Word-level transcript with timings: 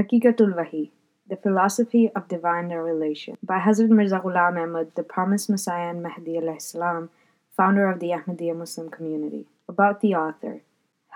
Hakikatul 0.00 0.56
Wahi 0.56 0.92
The 1.28 1.36
Philosophy 1.36 2.10
of 2.16 2.26
Divine 2.26 2.72
Revelation 2.72 3.36
by 3.42 3.58
Hazrat 3.58 3.90
Mirza 3.90 4.18
Ghulam 4.18 4.56
Ahmad, 4.58 4.92
the 4.94 5.02
Promised 5.02 5.50
Messiah 5.50 5.90
and 5.90 6.02
Mahdi 6.02 6.40
salam, 6.58 7.10
founder 7.54 7.86
of 7.86 8.00
the 8.00 8.08
Ahmadiyya 8.08 8.56
Muslim 8.56 8.88
community. 8.88 9.44
About 9.68 10.00
the 10.00 10.14
author 10.14 10.62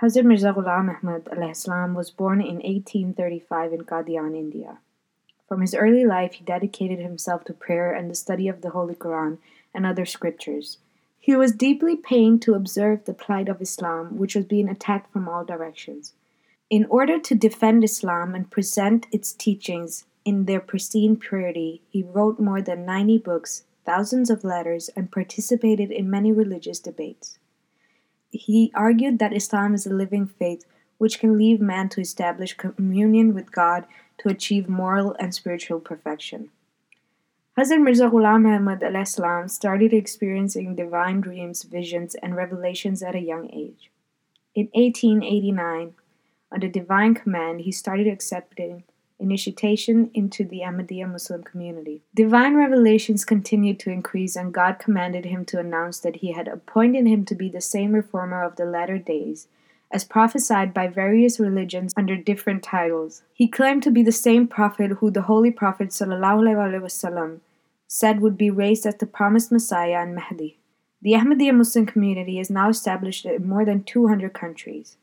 Hazrat 0.02 0.24
Mirza 0.24 0.52
Ghulam 0.52 0.94
Ahmad 0.98 1.56
salam 1.56 1.94
was 1.94 2.10
born 2.10 2.42
in 2.42 2.56
1835 2.56 3.72
in 3.72 3.84
Qadian, 3.84 4.36
India. 4.36 4.77
From 5.48 5.62
his 5.62 5.75
early 5.75 6.05
life, 6.05 6.35
he 6.35 6.45
dedicated 6.45 6.98
himself 6.98 7.45
to 7.45 7.55
prayer 7.55 7.91
and 7.91 8.11
the 8.11 8.14
study 8.14 8.48
of 8.48 8.61
the 8.61 8.71
Holy 8.77 8.95
Quran 8.95 9.39
and 9.73 9.87
other 9.87 10.05
scriptures. 10.05 10.77
He 11.19 11.35
was 11.35 11.53
deeply 11.53 11.96
pained 11.96 12.43
to 12.43 12.53
observe 12.53 13.07
the 13.07 13.14
plight 13.14 13.48
of 13.48 13.62
Islam, 13.62 14.19
which 14.19 14.35
was 14.35 14.45
being 14.45 14.69
attacked 14.69 15.11
from 15.11 15.27
all 15.27 15.43
directions. 15.43 16.12
In 16.70 16.86
order 16.86 17.18
to 17.18 17.34
defend 17.34 17.84
Islam 17.84 18.34
and 18.34 18.50
present 18.50 19.06
its 19.12 19.32
teachings 19.32 20.06
in 20.24 20.46
their 20.46 20.60
pristine 20.60 21.16
purity, 21.16 21.82
he 21.91 22.02
wrote 22.02 22.41
more 22.41 22.62
than 22.62 22.86
90 22.86 23.18
books, 23.18 23.64
thousands 23.84 24.30
of 24.30 24.45
letters, 24.45 24.88
and 24.96 25.12
participated 25.12 25.91
in 25.91 26.08
many 26.08 26.32
religious 26.32 26.78
debates. 26.78 27.38
He 28.30 28.72
argued 28.74 29.19
that 29.19 29.36
Islam 29.36 29.74
is 29.74 29.86
a 29.86 29.95
living 29.95 30.27
faith 30.27 30.64
which 30.96 31.19
can 31.19 31.36
lead 31.36 31.60
man 31.60 31.88
to 31.91 32.00
establish 32.00 32.56
communion 32.56 33.34
with 33.34 33.52
God 33.52 33.84
to 34.19 34.30
achieve 34.30 34.69
moral 34.69 35.14
and 35.19 35.34
spiritual 35.34 35.80
perfection. 35.80 36.50
Hazrat 37.58 37.83
Mirza 37.83 38.08
Ghulam 38.08 38.46
Ahmad 38.46 38.83
Islam 38.83 39.48
started 39.48 39.92
experiencing 39.92 40.74
divine 40.74 41.20
dreams, 41.20 41.62
visions, 41.62 42.14
and 42.16 42.34
revelations 42.34 43.02
at 43.02 43.14
a 43.14 43.20
young 43.20 43.50
age. 43.52 43.91
In 44.55 44.69
1889, 44.72 45.94
under 46.54 46.68
divine 46.68 47.14
command, 47.14 47.62
he 47.62 47.72
started 47.72 48.06
accepting 48.06 48.84
initiation 49.18 50.10
into 50.14 50.44
the 50.44 50.60
Ahmadiyya 50.60 51.10
Muslim 51.10 51.42
community. 51.42 52.02
Divine 52.14 52.54
revelations 52.54 53.24
continued 53.24 53.78
to 53.80 53.91
increase, 53.91 54.36
and 54.36 54.55
God 54.55 54.78
commanded 54.78 55.24
him 55.24 55.44
to 55.46 55.58
announce 55.58 55.98
that 56.00 56.16
he 56.16 56.33
had 56.33 56.48
appointed 56.48 57.06
him 57.06 57.24
to 57.27 57.34
be 57.34 57.48
the 57.48 57.61
same 57.61 57.92
reformer 57.92 58.42
of 58.42 58.56
the 58.56 58.64
latter 58.64 58.98
days 58.98 59.48
as 59.91 60.05
prophesied 60.05 60.74
by 60.74 60.88
various 60.88 61.38
religions 61.38 61.92
under 61.96 62.16
different 62.16 62.62
titles. 62.62 63.22
He 63.33 63.46
claimed 63.46 63.83
to 63.84 63.92
be 63.92 64.02
the 64.02 64.12
same 64.12 64.48
prophet 64.48 64.91
who 64.98 65.11
the 65.11 65.22
Holy 65.22 65.52
Prophet 65.52 65.91
ﷺ 65.91 67.41
said 67.86 68.20
would 68.20 68.36
be 68.36 68.50
raised 68.50 68.86
as 68.86 68.96
the 68.96 69.06
promised 69.06 69.52
Messiah 69.52 70.02
and 70.02 70.16
Mahdi. 70.16 70.58
The 71.00 71.12
Ahmadiyya 71.12 71.55
Muslim 71.55 71.86
community 71.86 72.41
is 72.41 72.50
now 72.50 72.70
established 72.70 73.24
in 73.24 73.46
more 73.46 73.64
than 73.64 73.84
200 73.84 74.33
countries. 74.33 74.96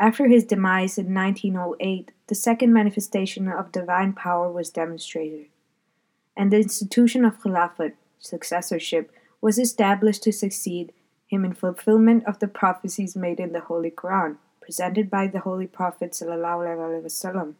After 0.00 0.28
his 0.28 0.44
demise 0.44 0.96
in 0.96 1.12
1908, 1.12 2.12
the 2.28 2.34
second 2.34 2.72
manifestation 2.72 3.48
of 3.48 3.72
divine 3.72 4.12
power 4.12 4.50
was 4.50 4.70
demonstrated, 4.70 5.46
and 6.36 6.52
the 6.52 6.58
institution 6.58 7.24
of 7.24 7.40
Khilafat, 7.40 7.94
successorship, 8.20 9.10
was 9.40 9.58
established 9.58 10.22
to 10.22 10.32
succeed 10.32 10.92
him 11.26 11.44
in 11.44 11.52
fulfillment 11.52 12.24
of 12.26 12.38
the 12.38 12.46
prophecies 12.46 13.16
made 13.16 13.40
in 13.40 13.52
the 13.52 13.60
Holy 13.60 13.90
Quran, 13.90 14.36
presented 14.60 15.10
by 15.10 15.26
the 15.26 15.40
Holy 15.40 15.66
Prophet 15.66 16.12
ﷺ. 16.12 17.54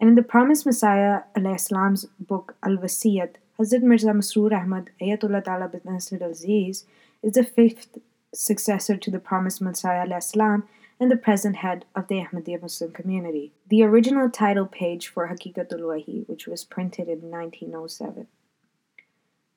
And 0.00 0.08
in 0.08 0.14
the 0.14 0.22
promised 0.22 0.64
Messiah 0.64 1.20
Islam's 1.36 2.06
book 2.18 2.56
Al 2.62 2.78
Wasiyat, 2.78 3.34
Hazrat 3.58 3.82
Mirza 3.82 4.08
Masroor 4.08 4.52
Ahmad 4.58 4.90
Ayyadahullahu 5.00 5.44
Ta'ala 5.44 5.68
binasrihil 5.68 6.30
Aziz 6.30 6.86
is 7.22 7.32
the 7.34 7.44
fifth 7.44 7.98
successor 8.34 8.96
to 8.96 9.10
the 9.10 9.18
promised 9.18 9.60
Messiah 9.60 10.06
Islam 10.16 10.66
and 11.02 11.10
the 11.10 11.16
present 11.16 11.56
head 11.56 11.84
of 11.96 12.06
the 12.06 12.24
Ahmadiyya 12.24 12.62
Muslim 12.62 12.92
community. 12.92 13.52
The 13.66 13.82
original 13.82 14.30
title 14.30 14.66
page 14.66 15.08
for 15.08 15.26
Hakikatul 15.26 15.84
Wahi, 15.84 16.22
which 16.28 16.46
was 16.46 16.62
printed 16.62 17.08
in 17.08 17.28
1907. 17.28 18.28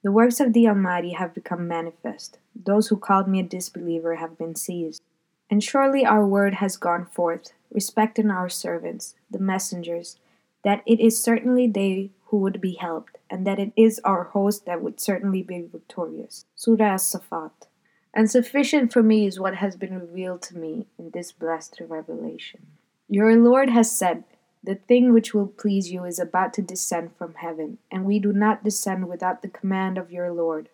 The 0.01 0.11
works 0.11 0.39
of 0.39 0.53
the 0.53 0.67
Almighty 0.67 1.11
have 1.13 1.35
become 1.35 1.67
manifest. 1.67 2.39
Those 2.55 2.87
who 2.87 2.97
called 2.97 3.27
me 3.27 3.41
a 3.41 3.43
disbeliever 3.43 4.15
have 4.15 4.39
been 4.39 4.55
seized. 4.55 5.03
And 5.47 5.63
surely 5.63 6.03
our 6.03 6.25
word 6.25 6.55
has 6.55 6.77
gone 6.77 7.05
forth, 7.05 7.51
respecting 7.71 8.31
our 8.31 8.49
servants, 8.49 9.13
the 9.29 9.37
messengers, 9.37 10.17
that 10.63 10.81
it 10.87 10.99
is 10.99 11.23
certainly 11.23 11.67
they 11.67 12.09
who 12.29 12.37
would 12.37 12.59
be 12.59 12.73
helped, 12.73 13.19
and 13.29 13.45
that 13.45 13.59
it 13.59 13.71
is 13.75 14.01
our 14.03 14.23
host 14.23 14.65
that 14.65 14.81
would 14.81 14.99
certainly 14.99 15.43
be 15.43 15.61
victorious. 15.71 16.45
Surah 16.55 16.95
As-Safat. 16.95 17.67
And 18.15 18.31
sufficient 18.31 18.93
for 18.93 19.03
me 19.03 19.27
is 19.27 19.39
what 19.39 19.55
has 19.55 19.75
been 19.75 19.99
revealed 19.99 20.41
to 20.43 20.57
me 20.57 20.87
in 20.97 21.11
this 21.11 21.33
blessed 21.33 21.81
revelation. 21.87 22.61
Your 23.09 23.35
Lord 23.35 23.69
has 23.69 23.95
said, 23.95 24.23
the 24.63 24.75
thing 24.75 25.13
which 25.13 25.33
will 25.33 25.45
please 25.45 25.91
you 25.91 26.05
is 26.05 26.17
about 26.17 26.51
to 26.55 26.61
descend 26.63 27.11
from 27.17 27.35
heaven, 27.35 27.77
and 27.91 28.03
we 28.03 28.17
do 28.17 28.33
not 28.33 28.63
descend 28.63 29.07
without 29.07 29.43
the 29.43 29.47
command 29.47 29.97
of 29.99 30.11
your 30.11 30.31
Lord. 30.31 30.69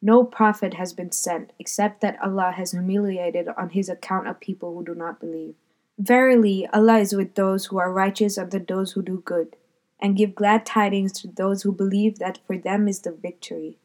No 0.00 0.24
prophet 0.24 0.74
has 0.74 0.94
been 0.94 1.12
sent, 1.12 1.52
except 1.58 2.00
that 2.00 2.16
Allah 2.22 2.52
has 2.56 2.70
humiliated 2.70 3.48
on 3.58 3.70
his 3.70 3.90
account 3.90 4.26
a 4.26 4.32
people 4.32 4.72
who 4.72 4.82
do 4.82 4.94
not 4.94 5.20
believe. 5.20 5.54
Verily, 5.98 6.66
Allah 6.72 7.00
is 7.00 7.12
with 7.12 7.34
those 7.34 7.66
who 7.66 7.76
are 7.78 7.92
righteous 7.92 8.38
and 8.38 8.50
with 8.50 8.68
those 8.68 8.92
who 8.92 9.02
do 9.02 9.22
good, 9.26 9.56
and 10.00 10.16
give 10.16 10.34
glad 10.34 10.64
tidings 10.64 11.12
to 11.20 11.28
those 11.28 11.62
who 11.62 11.72
believe 11.72 12.18
that 12.20 12.38
for 12.46 12.56
them 12.56 12.88
is 12.88 13.00
the 13.00 13.12
victory. 13.12 13.76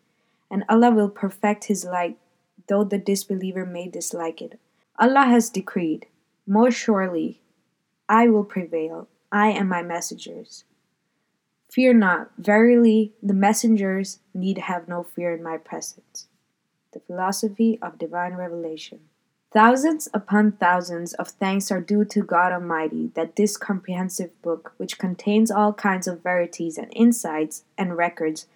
And 0.49 0.63
Allah 0.69 0.91
will 0.91 1.09
perfect 1.09 1.65
His 1.65 1.83
light, 1.83 2.17
though 2.67 2.83
the 2.83 2.97
disbeliever 2.97 3.65
may 3.65 3.87
dislike 3.87 4.41
it. 4.41 4.59
Allah 4.97 5.25
has 5.25 5.49
decreed, 5.49 6.07
Most 6.47 6.75
surely, 6.75 7.41
I 8.07 8.27
will 8.27 8.43
prevail 8.43 9.07
I 9.31 9.49
and 9.49 9.67
my 9.67 9.81
messengers. 9.81 10.63
Fear 11.69 11.95
not, 11.95 12.31
verily, 12.37 13.13
the 13.21 13.33
messengers 13.33 14.19
need 14.33 14.59
have 14.59 14.87
no 14.87 15.03
fear 15.03 15.33
in 15.33 15.43
my 15.43 15.57
presence. 15.57 16.27
The 16.93 17.01
Philosophy 17.01 17.77
of 17.81 17.97
Divine 17.97 18.35
Revelation. 18.35 19.01
Thousands 19.51 20.07
upon 20.13 20.53
thousands 20.53 21.13
of 21.13 21.29
thanks 21.29 21.71
are 21.71 21.81
due 21.81 22.05
to 22.05 22.21
God 22.21 22.51
Almighty 22.51 23.11
that 23.15 23.35
this 23.35 23.57
comprehensive 23.57 24.41
book, 24.41 24.73
which 24.77 24.97
contains 24.97 25.49
all 25.49 25.73
kinds 25.73 26.07
of 26.07 26.23
verities 26.23 26.77
and 26.77 26.91
insights 26.95 27.63
and 27.77 27.97
records, 27.97 28.47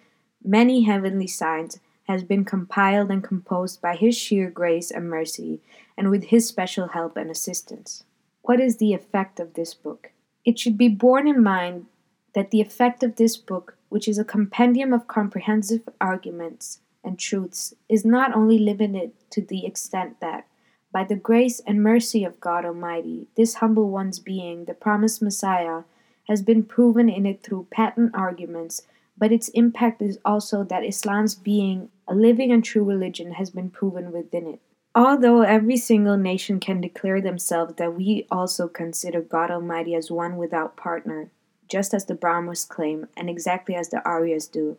many 0.44 0.82
heavenly 0.82 1.26
signs, 1.26 1.78
has 2.10 2.24
been 2.24 2.44
compiled 2.44 3.08
and 3.08 3.22
composed 3.22 3.80
by 3.80 3.94
His 3.94 4.18
sheer 4.18 4.50
grace 4.50 4.90
and 4.90 5.08
mercy, 5.08 5.60
and 5.96 6.10
with 6.10 6.24
His 6.24 6.48
special 6.48 6.88
help 6.88 7.16
and 7.16 7.30
assistance. 7.30 8.02
What 8.42 8.58
is 8.58 8.78
the 8.78 8.92
effect 8.92 9.38
of 9.38 9.54
this 9.54 9.74
book? 9.74 10.10
It 10.44 10.58
should 10.58 10.76
be 10.76 10.88
borne 10.88 11.28
in 11.28 11.40
mind 11.40 11.86
that 12.34 12.50
the 12.50 12.60
effect 12.60 13.04
of 13.04 13.14
this 13.14 13.36
book, 13.36 13.76
which 13.90 14.08
is 14.08 14.18
a 14.18 14.24
compendium 14.24 14.92
of 14.92 15.06
comprehensive 15.06 15.88
arguments 16.00 16.80
and 17.04 17.16
truths, 17.16 17.74
is 17.88 18.04
not 18.04 18.34
only 18.34 18.58
limited 18.58 19.12
to 19.30 19.40
the 19.40 19.64
extent 19.64 20.18
that, 20.20 20.48
by 20.92 21.04
the 21.04 21.14
grace 21.14 21.60
and 21.60 21.80
mercy 21.80 22.24
of 22.24 22.40
God 22.40 22.64
Almighty, 22.64 23.28
this 23.36 23.54
humble 23.54 23.88
one's 23.88 24.18
being, 24.18 24.64
the 24.64 24.74
promised 24.74 25.22
Messiah, 25.22 25.82
has 26.26 26.42
been 26.42 26.64
proven 26.64 27.08
in 27.08 27.24
it 27.24 27.44
through 27.44 27.68
patent 27.70 28.10
arguments, 28.14 28.82
but 29.20 29.30
its 29.30 29.48
impact 29.50 30.00
is 30.00 30.18
also 30.24 30.64
that 30.64 30.82
Islam's 30.82 31.34
being 31.34 31.90
a 32.08 32.14
living 32.14 32.50
and 32.50 32.64
true 32.64 32.82
religion 32.82 33.32
has 33.32 33.50
been 33.50 33.68
proven 33.68 34.10
within 34.10 34.46
it. 34.46 34.60
Although 34.94 35.42
every 35.42 35.76
single 35.76 36.16
nation 36.16 36.58
can 36.58 36.80
declare 36.80 37.20
themselves 37.20 37.74
that 37.76 37.94
we 37.94 38.26
also 38.30 38.66
consider 38.66 39.20
God 39.20 39.50
Almighty 39.50 39.94
as 39.94 40.10
one 40.10 40.38
without 40.38 40.74
partner, 40.74 41.30
just 41.68 41.92
as 41.92 42.06
the 42.06 42.14
Brahmins 42.14 42.64
claim, 42.64 43.08
and 43.14 43.28
exactly 43.28 43.76
as 43.76 43.90
the 43.90 44.02
Aryas 44.04 44.50
do, 44.50 44.78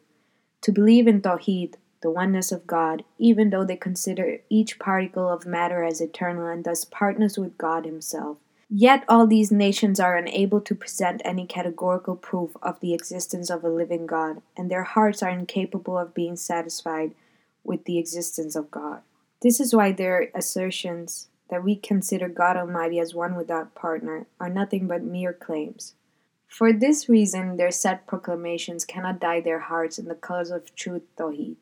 to 0.62 0.72
believe 0.72 1.08
in 1.08 1.22
Tawheed, 1.22 1.76
the 2.02 2.10
oneness 2.10 2.52
of 2.52 2.66
God, 2.66 3.04
even 3.20 3.52
though 3.52 3.64
they 3.64 3.78
consider 3.78 4.40
each 4.50 4.80
particle 4.80 5.30
of 5.30 5.46
matter 5.46 5.84
as 5.84 6.02
eternal 6.02 6.48
and 6.48 6.66
thus 6.66 6.84
partners 6.84 7.38
with 7.38 7.60
God 7.60 7.86
Himself. 7.86 8.38
Yet 8.74 9.04
all 9.10 9.28
these 9.28 9.52
nations 9.52 10.00
are 10.00 10.16
unable 10.16 10.62
to 10.62 10.74
present 10.74 11.22
any 11.26 11.46
categorical 11.46 12.16
proof 12.16 12.56
of 12.62 12.80
the 12.80 12.94
existence 12.94 13.50
of 13.50 13.66
a 13.66 13.70
living 13.70 14.06
God, 14.06 14.42
and 14.56 14.72
their 14.72 14.86
hearts 14.86 15.22
are 15.22 15.30
incapable 15.30 15.98
of 15.98 16.14
being 16.14 16.38
satisfied 16.38 17.14
with 17.66 17.84
the 17.84 17.98
existence 17.98 18.56
of 18.56 18.72
God. 18.72 19.02
This 19.42 19.60
is 19.60 19.76
why 19.76 19.92
their 19.92 20.30
assertions 20.34 21.28
that 21.50 21.66
we 21.66 21.76
consider 21.76 22.30
God 22.30 22.56
Almighty 22.56 22.98
as 22.98 23.14
one 23.14 23.36
without 23.36 23.76
partner 23.76 24.26
are 24.40 24.50
nothing 24.50 24.88
but 24.88 25.04
mere 25.04 25.34
claims. 25.34 25.96
For 26.48 26.72
this 26.72 27.10
reason, 27.10 27.58
their 27.58 27.72
set 27.72 28.08
proclamations 28.08 28.86
cannot 28.86 29.20
dye 29.20 29.42
their 29.42 29.60
hearts 29.60 30.00
in 30.00 30.08
the 30.08 30.16
colors 30.16 30.50
of 30.50 30.74
truth 30.76 31.04
Tawheed. 31.18 31.58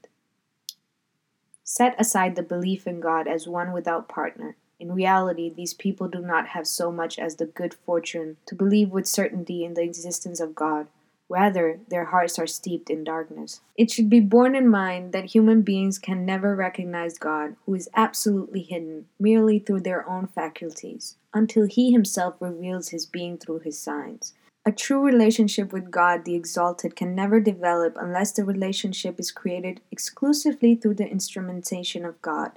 Set 1.64 2.00
aside 2.00 2.36
the 2.36 2.44
belief 2.44 2.86
in 2.86 3.00
God 3.00 3.28
as 3.28 3.48
one 3.48 3.72
without 3.72 4.08
partner. 4.08 4.58
In 4.80 4.94
reality, 4.94 5.50
these 5.50 5.74
people 5.74 6.08
do 6.08 6.22
not 6.22 6.50
have 6.50 6.68
so 6.68 6.92
much 6.92 7.20
as 7.20 7.36
the 7.36 7.46
good 7.46 7.74
fortune 7.74 8.38
to 8.46 8.56
believe 8.56 8.92
with 8.92 9.08
certainty 9.08 9.64
in 9.64 9.74
the 9.74 9.84
existence 9.84 10.40
of 10.40 10.56
God, 10.56 10.88
Rather, 11.30 11.80
their 11.90 12.06
hearts 12.06 12.40
are 12.40 12.48
steeped 12.48 12.90
in 12.90 13.04
darkness. 13.04 13.62
It 13.78 13.92
should 13.92 14.10
be 14.10 14.20
borne 14.20 14.56
in 14.56 14.68
mind 14.68 15.14
that 15.14 15.26
human 15.26 15.62
beings 15.62 16.00
can 16.00 16.26
never 16.26 16.56
recognize 16.56 17.20
God, 17.20 17.56
who 17.66 17.76
is 17.76 17.88
absolutely 17.96 18.64
hidden, 18.64 19.06
merely 19.20 19.60
through 19.60 19.82
their 19.82 20.10
own 20.10 20.26
faculties, 20.26 21.18
until 21.32 21.68
He 21.68 21.92
Himself 21.92 22.36
reveals 22.40 22.90
His 22.90 23.06
being 23.06 23.38
through 23.38 23.60
His 23.60 23.78
signs. 23.78 24.34
A 24.66 24.72
true 24.72 25.02
relationship 25.02 25.72
with 25.72 25.92
God 25.92 26.26
the 26.26 26.36
Exalted 26.36 26.96
can 26.96 27.14
never 27.14 27.40
develop 27.40 27.96
unless 28.00 28.32
the 28.32 28.44
relationship 28.44 29.20
is 29.20 29.32
created 29.32 29.82
exclusively 29.92 30.74
through 30.76 30.96
the 30.96 31.08
instrumentation 31.08 32.06
of 32.06 32.22
God. 32.24 32.54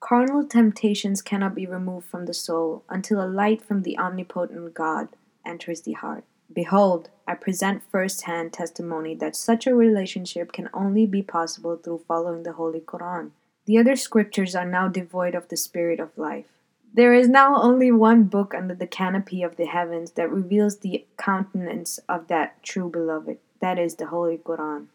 Carnal 0.00 0.44
temptations 0.46 1.20
cannot 1.20 1.54
be 1.54 1.66
removed 1.66 2.06
from 2.06 2.24
the 2.24 2.34
soul 2.34 2.82
until 2.88 3.22
a 3.22 3.28
light 3.28 3.62
from 3.62 3.82
the 3.82 3.98
omnipotent 3.98 4.74
God 4.74 5.08
enters 5.46 5.82
the 5.82 5.92
heart. 5.92 6.24
Behold, 6.52 7.10
I 7.28 7.34
present 7.34 7.82
first 7.82 8.22
hand 8.22 8.52
testimony 8.52 9.14
that 9.16 9.36
such 9.36 9.66
a 9.66 9.74
relationship 9.74 10.52
can 10.52 10.68
only 10.74 11.06
be 11.06 11.22
possible 11.22 11.76
through 11.76 12.04
following 12.08 12.42
the 12.42 12.54
Holy 12.54 12.80
Quran. 12.80 13.30
The 13.66 13.78
other 13.78 13.94
scriptures 13.94 14.56
are 14.56 14.64
now 14.66 14.88
devoid 14.88 15.34
of 15.34 15.48
the 15.48 15.56
spirit 15.56 16.00
of 16.00 16.16
life. 16.18 16.46
There 16.92 17.14
is 17.14 17.28
now 17.28 17.62
only 17.62 17.92
one 17.92 18.24
book 18.24 18.52
under 18.52 18.74
the 18.74 18.86
canopy 18.86 19.44
of 19.44 19.56
the 19.56 19.66
heavens 19.66 20.12
that 20.12 20.32
reveals 20.32 20.78
the 20.78 21.06
countenance 21.16 22.00
of 22.08 22.26
that 22.26 22.60
true 22.64 22.90
beloved, 22.90 23.38
that 23.60 23.78
is, 23.78 23.94
the 23.94 24.06
Holy 24.06 24.38
Quran. 24.38 24.86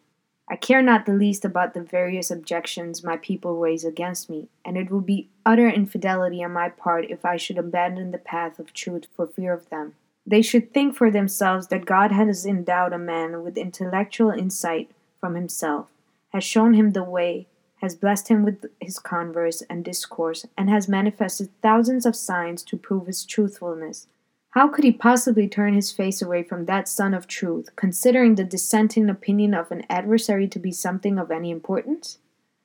I 0.47 0.55
care 0.55 0.81
not 0.81 1.05
the 1.05 1.13
least 1.13 1.43
about 1.43 1.73
the 1.73 1.81
various 1.81 2.29
objections 2.29 3.03
my 3.03 3.17
people 3.17 3.57
raise 3.57 3.83
against 3.83 4.29
me, 4.29 4.47
and 4.63 4.77
it 4.77 4.91
would 4.91 5.05
be 5.05 5.29
utter 5.45 5.67
infidelity 5.67 6.43
on 6.43 6.53
my 6.53 6.69
part 6.69 7.09
if 7.09 7.25
I 7.25 7.35
should 7.35 7.57
abandon 7.57 8.11
the 8.11 8.19
path 8.19 8.59
of 8.59 8.71
truth 8.71 9.07
for 9.15 9.25
fear 9.25 9.53
of 9.53 9.69
them. 9.69 9.95
They 10.25 10.43
should 10.43 10.71
think 10.71 10.95
for 10.95 11.09
themselves 11.09 11.67
that 11.67 11.85
God 11.85 12.11
has 12.11 12.45
endowed 12.45 12.93
a 12.93 12.99
man 12.99 13.43
with 13.43 13.57
intellectual 13.57 14.29
insight 14.29 14.91
from 15.19 15.33
himself, 15.35 15.87
has 16.29 16.43
shown 16.43 16.75
him 16.75 16.91
the 16.91 17.03
way, 17.03 17.47
has 17.81 17.95
blessed 17.95 18.27
him 18.27 18.43
with 18.43 18.65
his 18.79 18.99
converse 18.99 19.61
and 19.69 19.83
discourse, 19.83 20.45
and 20.57 20.69
has 20.69 20.87
manifested 20.87 21.49
thousands 21.61 22.05
of 22.05 22.15
signs 22.15 22.63
to 22.63 22.77
prove 22.77 23.07
his 23.07 23.25
truthfulness. 23.25 24.07
How 24.55 24.69
could 24.69 24.85
he 24.85 24.93
possibly 24.93 25.49
turn 25.49 25.73
his 25.73 25.91
face 25.91 26.21
away 26.21 26.41
from 26.41 26.63
that 26.63 26.87
sun 26.87 27.13
of 27.13 27.27
truth, 27.27 27.75
considering 27.75 28.35
the 28.35 28.45
dissenting 28.45 29.09
opinion 29.09 29.53
of 29.53 29.69
an 29.69 29.83
adversary 29.89 30.47
to 30.47 30.59
be 30.59 30.71
something 30.71 31.19
of 31.19 31.29
any 31.29 31.51
importance? 31.51 32.19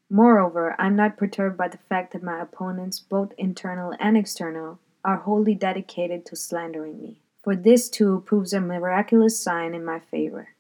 Moreover, 0.09 0.77
I 0.79 0.87
am 0.87 0.95
not 0.95 1.17
perturbed 1.17 1.57
by 1.57 1.67
the 1.67 1.79
fact 1.79 2.13
that 2.13 2.23
my 2.23 2.41
opponents, 2.41 3.01
both 3.01 3.33
internal 3.37 3.93
and 3.99 4.17
external, 4.17 4.79
are 5.05 5.17
wholly 5.17 5.57
dedicated 5.57 6.25
to 6.27 6.37
slandering 6.37 7.01
me, 7.01 7.23
for 7.43 7.57
this 7.57 7.89
too 7.89 8.23
proves 8.25 8.53
a 8.53 8.61
miraculous 8.61 9.43
sign 9.43 9.75
in 9.75 9.85
my 9.85 9.99
favor. 9.99 10.51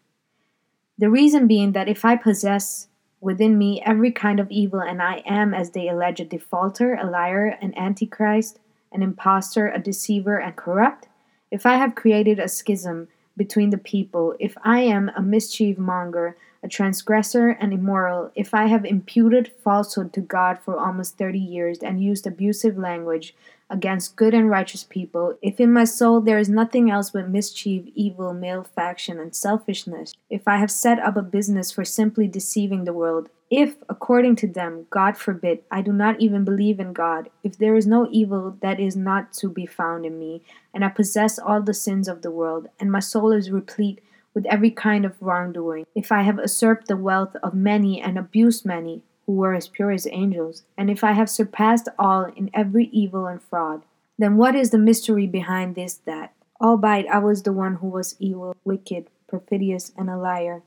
The 0.99 1.11
reason 1.11 1.47
being 1.47 1.71
that 1.73 1.89
if 1.89 2.05
I 2.05 2.17
possess 2.17 2.89
within 3.21 3.57
me 3.57 3.81
every 3.87 4.11
kind 4.11 4.41
of 4.41 4.51
evil, 4.51 4.81
and 4.81 5.01
I 5.01 5.23
am, 5.25 5.55
as 5.55 5.71
they 5.71 5.89
allege, 5.89 6.19
a 6.19 6.25
defaulter, 6.25 6.95
a 6.95 7.09
liar, 7.09 7.57
an 7.63 7.73
antichrist, 7.79 8.59
an 8.91 9.01
impostor, 9.01 9.69
a 9.69 9.79
deceiver, 9.79 10.37
and 10.37 10.57
corrupt, 10.57 11.07
if 11.51 11.67
I 11.67 11.77
have 11.77 11.95
created 11.95 12.39
a 12.39 12.49
schism 12.49 13.09
between 13.37 13.71
the 13.71 13.79
people, 13.79 14.35
if 14.39 14.57
I 14.63 14.81
am 14.81 15.11
a 15.17 15.23
mischief 15.23 15.79
monger, 15.79 16.37
a 16.63 16.69
transgressor, 16.69 17.49
and 17.49 17.73
immoral, 17.73 18.31
if 18.35 18.53
I 18.53 18.67
have 18.67 18.85
imputed 18.85 19.53
falsehood 19.65 20.13
to 20.13 20.21
God 20.21 20.59
for 20.59 20.79
almost 20.79 21.17
thirty 21.17 21.39
years 21.39 21.79
and 21.79 22.03
used 22.03 22.27
abusive 22.27 22.77
language, 22.77 23.35
against 23.71 24.17
good 24.17 24.35
and 24.35 24.51
righteous 24.51 24.85
people, 24.85 25.39
if 25.41 25.61
in 25.61 25.73
my 25.73 25.85
soul 25.85 26.21
there 26.21 26.39
is 26.39 26.49
nothing 26.49 26.91
else 26.91 27.11
but 27.11 27.29
mischief, 27.29 27.85
evil, 27.95 28.35
malefaction, 28.35 29.21
and 29.21 29.35
selfishness, 29.35 30.13
if 30.29 30.47
I 30.47 30.57
have 30.57 30.71
set 30.71 30.99
up 30.99 31.17
a 31.17 31.23
business 31.23 31.71
for 31.71 31.85
simply 31.85 32.27
deceiving 32.27 32.85
the 32.85 32.93
world, 32.93 33.29
if, 33.51 33.75
according 33.89 34.37
to 34.37 34.47
them, 34.47 34.87
God 34.91 35.17
forbid, 35.17 35.61
I 35.71 35.83
do 35.83 35.93
not 35.93 36.21
even 36.21 36.45
believe 36.45 36.79
in 36.79 36.93
God, 36.93 37.31
if 37.43 37.59
there 37.59 37.75
is 37.75 37.87
no 37.87 38.09
evil 38.11 38.57
that 38.61 38.79
is 38.79 38.97
not 38.97 39.33
to 39.35 39.49
be 39.49 39.67
found 39.67 40.07
in 40.07 40.19
me, 40.19 40.43
and 40.73 40.85
I 40.85 40.89
possess 40.89 41.39
all 41.39 41.61
the 41.61 41.75
sins 41.75 42.07
of 42.07 42.23
the 42.23 42.31
world, 42.31 42.69
and 42.79 42.93
my 42.93 43.01
soul 43.01 43.33
is 43.33 43.51
replete 43.51 44.01
with 44.35 44.47
every 44.47 44.71
kind 44.71 45.05
of 45.05 45.21
wrongdoing, 45.21 45.87
if 45.97 46.13
I 46.13 46.23
have 46.23 46.39
usurped 46.39 46.87
the 46.87 46.97
wealth 46.97 47.35
of 47.43 47.55
many 47.55 48.01
and 48.01 48.17
abused 48.17 48.65
many, 48.65 49.03
who 49.31 49.37
were 49.37 49.55
as 49.55 49.69
pure 49.69 49.93
as 49.93 50.09
angels, 50.11 50.65
and 50.77 50.91
if 50.91 51.05
I 51.05 51.13
have 51.13 51.31
surpassed 51.31 51.89
all 51.97 52.25
in 52.35 52.51
every 52.53 52.87
evil 52.87 53.29
and 53.29 53.41
fraud, 53.41 53.83
then 54.19 54.37
what 54.37 54.57
is 54.57 54.71
the 54.71 54.79
mystery 54.79 55.29
behind 55.29 55.77
this 55.77 55.95
that, 56.05 56.33
albeit 56.61 57.07
I 57.07 57.19
was 57.19 57.45
the 57.45 57.53
one 57.53 57.77
who 57.77 57.87
was 57.87 58.17
evil, 58.19 58.57
wicked, 58.65 59.07
perfidious, 59.29 59.93
and 59.97 60.11
a 60.11 60.17
liar, 60.17 60.63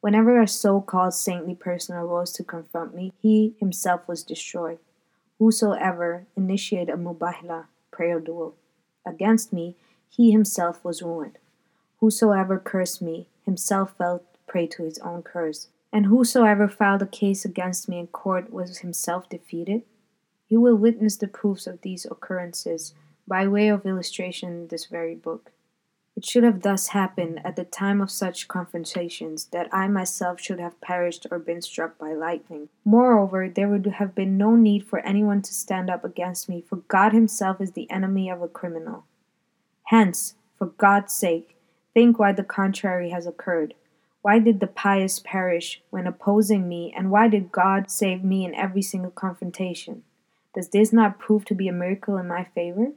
whenever 0.00 0.40
a 0.40 0.48
so 0.48 0.80
called 0.80 1.14
saintly 1.14 1.54
person 1.54 1.94
arose 1.94 2.32
to 2.32 2.42
confront 2.42 2.92
me, 2.92 3.12
he 3.22 3.54
himself 3.60 4.08
was 4.08 4.24
destroyed. 4.24 4.80
Whosoever 5.38 6.26
initiated 6.36 6.92
a 6.92 6.98
mubahila, 6.98 7.66
prayer 7.92 8.18
duel, 8.18 8.56
against 9.06 9.52
me, 9.52 9.76
he 10.10 10.32
himself 10.32 10.84
was 10.84 11.02
ruined. 11.02 11.38
Whosoever 12.00 12.58
cursed 12.58 13.00
me, 13.00 13.28
himself 13.44 13.96
fell 13.96 14.24
prey 14.48 14.66
to 14.66 14.82
his 14.82 14.98
own 14.98 15.22
curse 15.22 15.68
and 15.92 16.06
whosoever 16.06 16.68
filed 16.68 17.02
a 17.02 17.06
case 17.06 17.44
against 17.44 17.88
me 17.88 17.98
in 17.98 18.06
court 18.08 18.52
was 18.52 18.78
himself 18.78 19.28
defeated? 19.28 19.82
You 20.48 20.60
will 20.60 20.76
witness 20.76 21.16
the 21.16 21.28
proofs 21.28 21.66
of 21.66 21.82
these 21.82 22.06
occurrences 22.06 22.94
by 23.26 23.46
way 23.46 23.68
of 23.68 23.86
illustration 23.86 24.50
in 24.50 24.68
this 24.68 24.86
very 24.86 25.14
book. 25.14 25.52
It 26.16 26.24
should 26.24 26.42
have 26.42 26.62
thus 26.62 26.88
happened 26.88 27.40
at 27.44 27.54
the 27.54 27.64
time 27.64 28.00
of 28.00 28.10
such 28.10 28.48
confrontations 28.48 29.44
that 29.52 29.68
I 29.72 29.86
myself 29.86 30.40
should 30.40 30.58
have 30.58 30.80
perished 30.80 31.28
or 31.30 31.38
been 31.38 31.62
struck 31.62 31.96
by 31.96 32.12
lightning. 32.12 32.70
Moreover, 32.84 33.48
there 33.48 33.68
would 33.68 33.86
have 33.86 34.16
been 34.16 34.36
no 34.36 34.56
need 34.56 34.84
for 34.84 34.98
anyone 35.00 35.42
to 35.42 35.54
stand 35.54 35.88
up 35.88 36.04
against 36.04 36.48
me, 36.48 36.60
for 36.60 36.76
God 36.88 37.12
Himself 37.12 37.60
is 37.60 37.70
the 37.70 37.88
enemy 37.88 38.28
of 38.28 38.42
a 38.42 38.48
criminal. 38.48 39.04
Hence, 39.84 40.34
for 40.56 40.66
God's 40.66 41.12
sake, 41.12 41.56
think 41.94 42.18
why 42.18 42.32
the 42.32 42.42
contrary 42.42 43.10
has 43.10 43.24
occurred. 43.24 43.74
Why 44.22 44.38
did 44.38 44.60
the 44.60 44.66
pious 44.66 45.20
perish 45.20 45.80
when 45.90 46.06
opposing 46.06 46.68
me, 46.68 46.92
and 46.96 47.10
why 47.10 47.28
did 47.28 47.52
God 47.52 47.90
save 47.90 48.24
me 48.24 48.44
in 48.44 48.54
every 48.54 48.82
single 48.82 49.10
confrontation? 49.10 50.02
Does 50.54 50.68
this 50.70 50.92
not 50.92 51.18
prove 51.18 51.44
to 51.46 51.54
be 51.54 51.68
a 51.68 51.72
miracle 51.72 52.16
in 52.16 52.26
my 52.26 52.44
favor? 52.44 52.92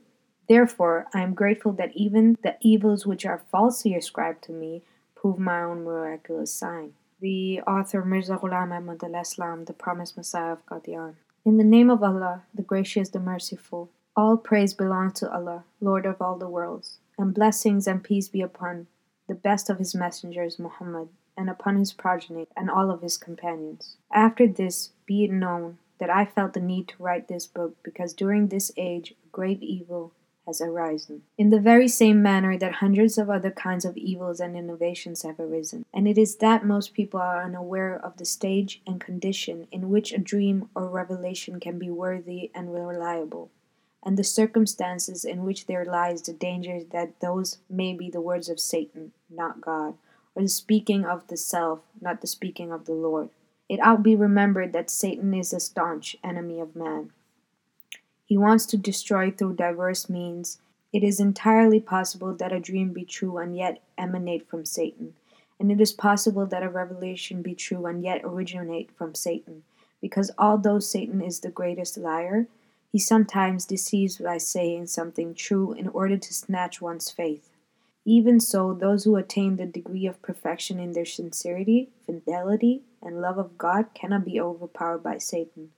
Therefore, 0.50 1.08
I 1.14 1.22
am 1.22 1.34
grateful 1.34 1.74
that 1.74 1.96
even 1.96 2.38
the 2.44 2.58
evils 2.60 3.06
which 3.06 3.26
are 3.26 3.44
falsely 3.52 3.96
ascribed 3.96 4.44
to 4.46 4.52
me 4.52 4.84
prove 5.16 5.38
my 5.38 5.62
own 5.62 5.84
miraculous 5.84 6.54
sign. 6.54 6.94
The 7.20 7.62
author 7.62 8.04
Mirza 8.04 8.38
Ghulam 8.38 8.76
Ahmad 8.76 9.04
al 9.04 9.22
Islam, 9.22 9.66
the 9.66 9.74
promised 9.74 10.18
Messiah 10.18 10.54
of 10.54 10.66
Qadian. 10.66 11.14
In 11.46 11.58
the 11.58 11.64
name 11.64 11.90
of 11.92 12.02
Allah, 12.02 12.44
the 12.54 12.64
gracious, 12.64 13.10
the 13.10 13.20
merciful, 13.20 13.92
all 14.16 14.38
praise 14.38 14.74
belongs 14.74 15.14
to 15.20 15.32
Allah, 15.32 15.64
Lord 15.80 16.06
of 16.06 16.22
all 16.22 16.38
the 16.38 16.50
worlds, 16.50 16.98
and 17.18 17.34
blessings 17.34 17.88
and 17.88 18.04
peace 18.04 18.28
be 18.28 18.42
upon 18.42 18.88
the 19.32 19.36
best 19.36 19.70
of 19.70 19.80
his 19.80 19.96
messengers, 19.96 20.60
Muhammad, 20.60 21.08
and 21.38 21.50
upon 21.50 21.78
his 21.78 21.94
progeny 21.94 22.48
and 22.58 22.70
all 22.70 22.92
of 22.92 23.02
his 23.02 23.16
companions. 23.16 23.96
After 24.12 24.46
this, 24.46 24.90
be 25.06 25.24
it 25.24 25.32
known 25.32 25.78
that 26.00 26.10
I 26.10 26.26
felt 26.26 26.52
the 26.52 26.60
need 26.60 26.90
to 26.90 27.02
write 27.02 27.30
this 27.30 27.48
book 27.48 27.78
because 27.82 28.14
during 28.14 28.50
this 28.50 28.74
age 28.76 29.12
a 29.12 29.30
grave 29.32 29.64
evil 29.64 30.12
has 30.46 30.60
arisen, 30.60 31.22
in 31.38 31.50
the 31.50 31.62
very 31.62 31.88
same 31.88 32.22
manner 32.22 32.58
that 32.58 32.84
hundreds 32.84 33.18
of 33.18 33.30
other 33.30 33.52
kinds 33.52 33.86
of 33.86 33.96
evils 33.96 34.42
and 34.42 34.58
innovations 34.58 35.22
have 35.22 35.40
arisen. 35.40 35.86
And 35.94 36.10
it 36.10 36.18
is 36.18 36.36
that 36.38 36.66
most 36.66 36.94
people 36.94 37.22
are 37.22 37.42
unaware 37.42 37.98
of 38.04 38.18
the 38.18 38.26
stage 38.26 38.82
and 38.86 39.00
condition 39.00 39.66
in 39.72 39.90
which 39.90 40.12
a 40.12 40.18
dream 40.18 40.68
or 40.76 40.90
revelation 40.90 41.62
can 41.62 41.80
be 41.80 41.90
worthy 41.90 42.52
and 42.54 42.74
reliable 42.74 43.50
and 44.04 44.18
the 44.18 44.24
circumstances 44.24 45.24
in 45.24 45.44
which 45.44 45.68
there 45.68 45.86
lies 45.86 46.24
the 46.24 46.34
danger 46.34 46.80
that 46.92 47.20
those 47.20 47.60
may 47.70 47.94
be 47.94 48.10
the 48.10 48.22
words 48.22 48.50
of 48.50 48.60
Satan, 48.60 49.12
not 49.30 49.62
God, 49.62 49.96
or 50.36 50.42
the 50.42 50.50
speaking 50.50 51.06
of 51.06 51.28
the 51.28 51.38
self, 51.38 51.82
not 52.00 52.22
the 52.22 52.28
speaking 52.28 52.72
of 52.72 52.86
the 52.86 52.94
Lord. 52.94 53.30
It 53.70 53.80
ought 53.82 54.04
be 54.04 54.16
remembered 54.16 54.74
that 54.74 54.90
Satan 54.90 55.34
is 55.34 55.54
a 55.54 55.60
staunch 55.60 56.16
enemy 56.24 56.60
of 56.60 56.76
man. 56.76 57.12
He 58.26 58.38
wants 58.38 58.66
to 58.68 58.78
destroy 58.78 59.32
through 59.32 59.56
diverse 59.56 60.10
means. 60.10 60.60
It 60.92 61.04
is 61.04 61.20
entirely 61.20 61.80
possible 61.80 62.34
that 62.36 62.52
a 62.52 62.60
dream 62.60 62.92
be 62.92 63.06
true 63.06 63.38
and 63.38 63.56
yet 63.56 63.82
emanate 63.98 64.50
from 64.50 64.66
Satan, 64.66 65.14
and 65.60 65.72
it 65.72 65.80
is 65.80 65.94
possible 65.94 66.46
that 66.48 66.64
a 66.64 66.70
revelation 66.70 67.42
be 67.42 67.54
true 67.54 67.86
and 67.86 68.04
yet 68.04 68.22
originate 68.24 68.90
from 68.98 69.16
Satan, 69.16 69.64
because 70.02 70.32
although 70.38 70.80
Satan 70.80 71.22
is 71.22 71.40
the 71.40 71.50
greatest 71.50 71.98
liar, 71.98 72.48
he 72.92 73.00
sometimes 73.00 73.66
deceives 73.66 74.18
by 74.18 74.38
saying 74.38 74.88
something 74.88 75.34
true 75.34 75.74
in 75.74 75.88
order 75.88 76.18
to 76.18 76.34
snatch 76.34 76.82
one's 76.82 77.10
faith. 77.10 77.50
Even 78.04 78.40
so, 78.40 78.74
those 78.74 79.04
who 79.04 79.16
attain 79.16 79.56
the 79.56 79.66
degree 79.66 80.06
of 80.06 80.22
perfection 80.22 80.80
in 80.80 80.92
their 80.94 81.06
sincerity, 81.06 81.90
fidelity, 82.06 82.82
and 83.02 83.22
love 83.22 83.38
of 83.38 83.58
God 83.58 83.94
cannot 83.94 84.26
be 84.26 84.42
overpowered 84.42 85.04
by 85.04 85.18
Satan. 85.18 85.72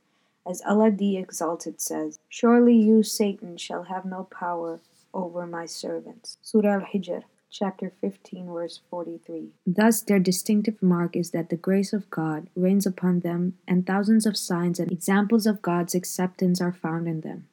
As 0.48 0.62
Allah 0.66 0.92
the 0.92 1.18
Exalted 1.18 1.80
says, 1.80 2.20
Surely 2.30 2.76
you, 2.76 3.04
Satan, 3.04 3.58
shall 3.58 3.84
have 3.84 4.06
no 4.06 4.24
power 4.24 4.80
over 5.14 5.46
my 5.46 5.66
servants. 5.66 6.38
Surah 6.42 6.76
Al 6.76 6.82
Hijr 6.82 7.24
chapter 7.54 7.94
15, 8.02 8.48
verse 8.52 8.82
43. 8.90 9.50
Thus, 9.68 10.02
their 10.02 10.18
distinctive 10.18 10.82
mark 10.82 11.16
is 11.16 11.30
that 11.32 11.50
the 11.50 11.56
grace 11.56 11.94
of 11.94 12.10
God 12.10 12.50
reigns 12.56 12.88
upon 12.88 13.20
them, 13.20 13.54
and 13.68 13.86
thousands 13.86 14.26
of 14.26 14.36
signs 14.36 14.80
and 14.80 14.92
examples 14.92 15.46
of 15.46 15.62
God's 15.62 15.94
acceptance 15.94 16.60
are 16.60 16.74
found 16.74 17.08
in 17.08 17.22
them, 17.22 17.48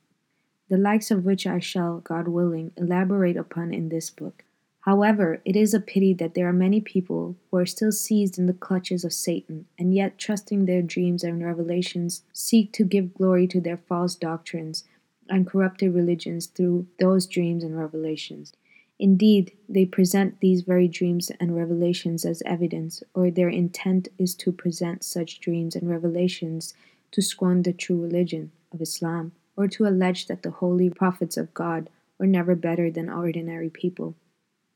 the 0.71 0.79
likes 0.79 1.11
of 1.11 1.27
which 1.27 1.47
I 1.47 1.59
shall, 1.59 1.99
God 1.99 2.29
willing, 2.29 2.73
elaborate 2.79 3.37
upon 3.37 3.75
in 3.75 3.91
this 3.91 4.09
book. 4.09 4.43
However, 4.81 5.43
it 5.45 5.55
is 5.55 5.75
a 5.75 5.81
pity 5.81 6.15
that 6.15 6.33
there 6.33 6.49
are 6.49 6.55
many 6.55 6.81
people 6.81 7.37
who 7.51 7.59
are 7.59 7.67
still 7.67 7.93
seized 7.93 8.39
in 8.39 8.47
the 8.47 8.55
clutches 8.55 9.05
of 9.05 9.13
Satan, 9.13 9.67
and 9.79 9.95
yet, 9.95 10.17
trusting 10.17 10.65
their 10.65 10.81
dreams 10.81 11.23
and 11.23 11.45
revelations, 11.45 12.23
seek 12.33 12.73
to 12.73 12.85
give 12.85 13.13
glory 13.13 13.47
to 13.49 13.61
their 13.61 13.77
false 13.77 14.15
doctrines 14.15 14.85
and 15.29 15.47
corrupted 15.47 15.95
religions 15.95 16.47
through 16.47 16.87
those 16.99 17.27
dreams 17.27 17.63
and 17.63 17.79
revelations. 17.79 18.55
Indeed, 19.01 19.57
they 19.69 19.87
present 19.87 20.39
these 20.41 20.61
very 20.61 20.87
dreams 20.87 21.33
and 21.41 21.57
revelations 21.57 22.25
as 22.25 22.43
evidence, 22.45 23.03
or 23.15 23.31
their 23.31 23.49
intent 23.49 24.09
is 24.19 24.35
to 24.37 24.53
present 24.53 25.03
such 25.03 25.41
dreams 25.41 25.75
and 25.75 25.89
revelations 25.89 26.75
to 27.11 27.23
scorn 27.23 27.63
the 27.63 27.73
true 27.73 28.01
religion 28.01 28.53
of 28.73 28.83
Islam, 28.83 29.33
or 29.57 29.67
to 29.69 29.87
allege 29.87 30.27
that 30.27 30.43
the 30.43 30.51
holy 30.51 30.91
prophets 30.91 31.37
of 31.37 31.55
God 31.55 31.89
were 32.19 32.27
never 32.27 32.55
better 32.55 32.91
than 32.91 33.09
ordinary 33.09 33.71
people 33.71 34.15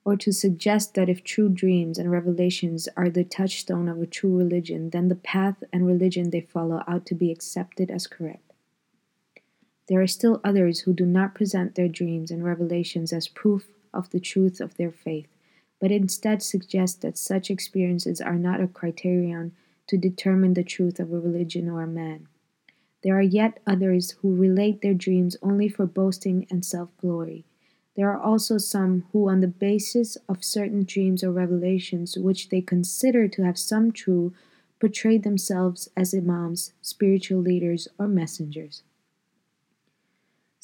or 0.05 0.17
to 0.17 0.33
suggest 0.33 0.95
that 0.95 1.09
if 1.09 1.25
true 1.25 1.49
dreams 1.49 1.99
and 1.99 2.11
revelations 2.11 2.89
are 2.97 3.09
the 3.09 3.25
touchstone 3.25 3.89
of 3.89 4.01
a 4.01 4.07
true 4.07 4.37
religion, 4.37 4.91
then 4.91 5.09
the 5.09 5.15
path 5.15 5.65
and 5.73 5.87
religion 5.87 6.31
they 6.31 6.43
follow 6.43 6.83
ought 6.87 7.07
to 7.07 7.15
be 7.15 7.33
accepted 7.33 7.91
as 7.91 8.07
correct. 8.07 8.53
There 9.89 10.01
are 10.01 10.07
still 10.07 10.41
others 10.45 10.81
who 10.81 10.93
do 10.93 11.07
not 11.07 11.35
present 11.35 11.75
their 11.75 11.89
dreams 11.89 12.31
and 12.31 12.45
revelations 12.45 13.13
as 13.13 13.29
proof 13.29 13.67
of 13.95 14.11
the 14.11 14.21
truth 14.21 14.61
of 14.61 14.77
their 14.77 14.91
faith, 14.91 15.29
but 15.81 15.91
instead 15.91 16.43
suggest 16.43 17.01
that 17.03 17.17
such 17.17 17.51
experiences 17.51 18.21
are 18.21 18.39
not 18.39 18.61
a 18.61 18.69
criterion 18.69 19.53
to 19.87 19.97
determine 19.97 20.55
the 20.55 20.65
truth 20.65 21.01
of 21.01 21.13
a 21.13 21.19
religion 21.19 21.69
or 21.69 21.83
a 21.83 21.87
man. 21.87 22.29
There 23.03 23.17
are 23.17 23.23
yet 23.23 23.61
others 23.67 24.13
who 24.23 24.35
relate 24.35 24.81
their 24.81 24.95
dreams 24.95 25.37
only 25.43 25.69
for 25.69 25.87
boasting 25.87 26.47
and 26.51 26.65
self 26.65 26.91
glory 26.99 27.45
there 27.97 28.11
are 28.11 28.21
also 28.21 28.59
some 28.59 29.05
who, 29.13 29.29
on 29.29 29.41
the 29.41 29.49
basis 29.49 30.17
of 30.29 30.43
certain 30.43 30.85
dreams 30.85 31.23
or 31.23 31.31
revelations 31.31 32.17
which 32.17 32.49
they 32.49 32.61
consider 32.61 33.29
to 33.29 33.45
have 33.45 33.59
some 33.59 33.93
truth, 33.93 34.33
portray 34.81 35.17
themselves 35.17 35.89
as 35.97 36.13
imams, 36.13 36.73
spiritual 36.83 37.41
leaders, 37.41 37.87
or 37.99 38.09
messengers. 38.09 38.83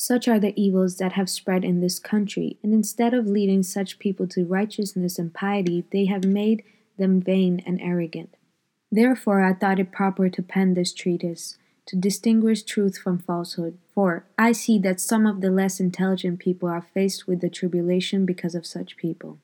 Such 0.02 0.28
are 0.28 0.40
the 0.40 0.58
evils 0.58 0.96
that 0.96 1.12
have 1.12 1.28
spread 1.28 1.62
in 1.62 1.80
this 1.80 1.98
country, 1.98 2.56
and 2.62 2.72
instead 2.72 3.12
of 3.12 3.26
leading 3.26 3.62
such 3.62 3.98
people 3.98 4.26
to 4.28 4.46
righteousness 4.46 5.18
and 5.18 5.30
piety, 5.30 5.84
they 5.92 6.06
have 6.06 6.24
made 6.24 6.62
them 6.96 7.20
vain 7.20 7.62
and 7.66 7.78
arrogant. 7.82 8.34
Therefore, 8.90 9.42
I 9.42 9.52
thought 9.52 9.78
it 9.78 9.92
proper 9.92 10.30
to 10.30 10.42
pen 10.42 10.72
this 10.72 10.94
treatise 10.94 11.58
to 11.84 11.96
distinguish 11.96 12.62
truth 12.62 12.96
from 12.96 13.18
falsehood. 13.18 13.76
For 13.94 14.24
I 14.38 14.52
see 14.52 14.78
that 14.78 15.00
some 15.00 15.26
of 15.26 15.42
the 15.42 15.50
less 15.50 15.80
intelligent 15.80 16.38
people 16.38 16.70
are 16.70 16.86
faced 16.94 17.26
with 17.26 17.42
the 17.42 17.50
tribulation 17.50 18.24
because 18.24 18.54
of 18.54 18.64
such 18.64 18.96
people. 18.96 19.36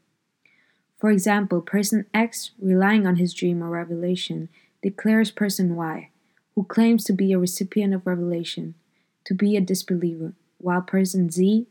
For 0.99 1.11
example, 1.11 1.61
person 1.61 2.07
X, 2.15 2.53
relying 2.59 3.07
on 3.07 3.17
his 3.17 3.35
dream 3.35 3.63
or 3.63 3.69
revelation, 3.69 4.49
declares 4.83 5.31
person 5.31 5.77
Y, 5.77 6.09
who 6.55 6.65
claims 6.65 7.05
to 7.05 7.13
be 7.13 7.35
a 7.35 7.39
recipient 7.39 7.93
of 7.93 8.07
revelation, 8.07 8.75
to 9.27 9.35
be 9.35 9.55
a 9.55 9.61
disbeliever, 9.61 10.33
while 10.59 10.83
person 10.83 11.31
Z, 11.31 11.67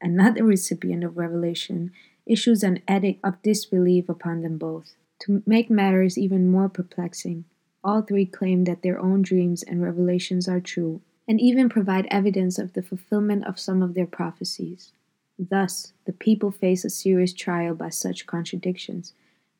another 0.00 0.44
recipient 0.44 1.04
of 1.04 1.16
revelation, 1.16 1.92
issues 2.26 2.62
an 2.62 2.80
edict 2.88 3.20
of 3.24 3.42
disbelief 3.42 4.08
upon 4.08 4.42
them 4.42 4.58
both. 4.58 4.94
To 5.20 5.42
make 5.46 5.70
matters 5.70 6.16
even 6.16 6.50
more 6.50 6.68
perplexing, 6.68 7.44
all 7.82 8.02
three 8.02 8.26
claim 8.26 8.64
that 8.64 8.82
their 8.82 9.00
own 9.00 9.22
dreams 9.22 9.62
and 9.62 9.82
revelations 9.82 10.48
are 10.48 10.60
true, 10.60 11.00
and 11.26 11.40
even 11.40 11.68
provide 11.68 12.06
evidence 12.10 12.58
of 12.58 12.72
the 12.72 12.82
fulfillment 12.82 13.46
of 13.46 13.58
some 13.58 13.82
of 13.82 13.94
their 13.94 14.06
prophecies. 14.06 14.92
Thus, 15.38 15.92
the 16.04 16.12
people 16.12 16.50
face 16.50 16.84
a 16.84 16.90
serious 16.90 17.32
trial 17.32 17.74
by 17.74 17.90
such 17.90 18.26
contradictions, 18.26 19.12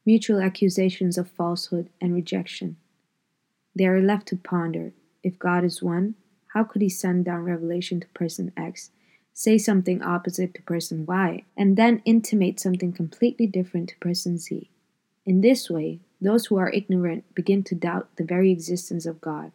mutual 0.05 0.41
accusations 0.41 1.19
of 1.19 1.31
falsehood 1.31 1.89
and 2.01 2.15
rejection. 2.15 2.77
They 3.75 3.87
are 3.87 4.01
left 4.01 4.27
to 4.29 4.37
ponder 4.37 4.93
if 5.23 5.39
God 5.39 5.65
is 5.65 5.83
one, 5.83 6.15
how 6.59 6.65
could 6.65 6.83
he 6.83 6.89
send 6.89 7.25
down 7.25 7.45
revelation 7.45 8.01
to 8.01 8.09
person 8.09 8.51
X, 8.57 8.91
say 9.33 9.57
something 9.57 10.03
opposite 10.03 10.53
to 10.55 10.63
person 10.63 11.07
Y, 11.07 11.45
and 11.57 11.77
then 11.77 12.03
intimate 12.05 12.59
something 12.59 12.93
completely 12.93 13.47
different 13.47 13.91
to 13.91 13.99
person 13.99 14.39
Z? 14.39 14.69
In 15.25 15.41
this 15.41 15.71
way, 15.71 16.01
those 16.21 16.47
who 16.47 16.57
are 16.57 16.71
ignorant 16.71 17.33
begin 17.33 17.63
to 17.63 17.77
doubt 17.77 18.09
the 18.17 18.25
very 18.25 18.51
existence 18.51 19.07
of 19.07 19.21
God. 19.21 19.53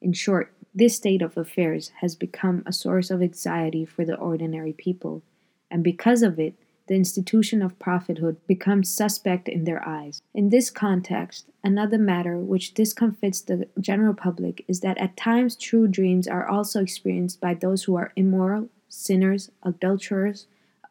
In 0.00 0.12
short, 0.12 0.54
this 0.72 0.94
state 0.94 1.20
of 1.20 1.36
affairs 1.36 1.90
has 2.00 2.14
become 2.14 2.62
a 2.64 2.72
source 2.72 3.10
of 3.10 3.20
anxiety 3.20 3.84
for 3.84 4.04
the 4.04 4.14
ordinary 4.14 4.72
people, 4.72 5.24
and 5.68 5.82
because 5.82 6.22
of 6.22 6.38
it, 6.38 6.54
the 6.86 6.94
institution 6.94 7.62
of 7.62 7.78
prophethood 7.78 8.36
becomes 8.46 8.90
suspect 8.90 9.48
in 9.48 9.64
their 9.64 9.86
eyes. 9.86 10.20
In 10.34 10.50
this 10.50 10.70
context, 10.70 11.46
another 11.62 11.98
matter 11.98 12.38
which 12.38 12.74
discomfits 12.74 13.40
the 13.40 13.68
general 13.80 14.14
public 14.14 14.64
is 14.68 14.80
that 14.80 14.98
at 14.98 15.16
times 15.16 15.56
true 15.56 15.88
dreams 15.88 16.28
are 16.28 16.46
also 16.46 16.82
experienced 16.82 17.40
by 17.40 17.54
those 17.54 17.84
who 17.84 17.96
are 17.96 18.12
immoral, 18.16 18.68
sinners, 18.88 19.50
adulterers, 19.62 20.46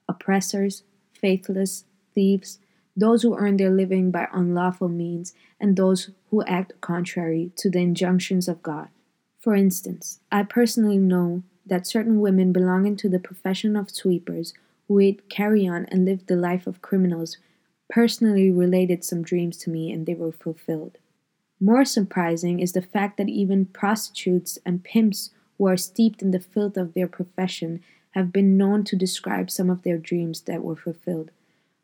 oppressors, 0.09 0.83
faithless, 1.13 1.85
thieves, 2.13 2.59
those 2.95 3.21
who 3.23 3.37
earn 3.37 3.57
their 3.57 3.71
living 3.71 4.11
by 4.11 4.27
unlawful 4.33 4.89
means, 4.89 5.33
and 5.59 5.75
those 5.75 6.11
who 6.29 6.43
act 6.43 6.73
contrary 6.81 7.51
to 7.55 7.69
the 7.69 7.79
injunctions 7.79 8.47
of 8.47 8.61
God. 8.61 8.89
For 9.39 9.55
instance, 9.55 10.19
I 10.31 10.43
personally 10.43 10.97
know 10.97 11.43
that 11.65 11.87
certain 11.87 12.19
women 12.19 12.51
belonging 12.51 12.95
to 12.97 13.09
the 13.09 13.19
profession 13.19 13.75
of 13.75 13.89
sweepers 13.89 14.53
who 14.93 14.99
ate 14.99 15.27
carrion 15.27 15.87
and 15.89 16.05
live 16.05 16.23
the 16.27 16.35
life 16.35 16.67
of 16.67 16.83
criminals 16.83 17.37
personally 17.89 18.51
related 18.51 19.03
some 19.03 19.23
dreams 19.23 19.57
to 19.57 19.71
me 19.71 19.91
and 19.91 20.05
they 20.05 20.13
were 20.13 20.31
fulfilled. 20.31 20.99
More 21.59 21.83
surprising 21.83 22.59
is 22.59 22.73
the 22.73 22.81
fact 22.83 23.17
that 23.17 23.27
even 23.27 23.65
prostitutes 23.65 24.59
and 24.63 24.83
pimps 24.83 25.31
who 25.57 25.67
are 25.67 25.77
steeped 25.77 26.21
in 26.21 26.29
the 26.29 26.39
filth 26.39 26.77
of 26.77 26.93
their 26.93 27.07
profession 27.07 27.81
have 28.11 28.31
been 28.31 28.55
known 28.55 28.83
to 28.83 28.95
describe 28.95 29.49
some 29.49 29.71
of 29.71 29.81
their 29.81 29.97
dreams 29.97 30.41
that 30.41 30.63
were 30.63 30.75
fulfilled. 30.75 31.31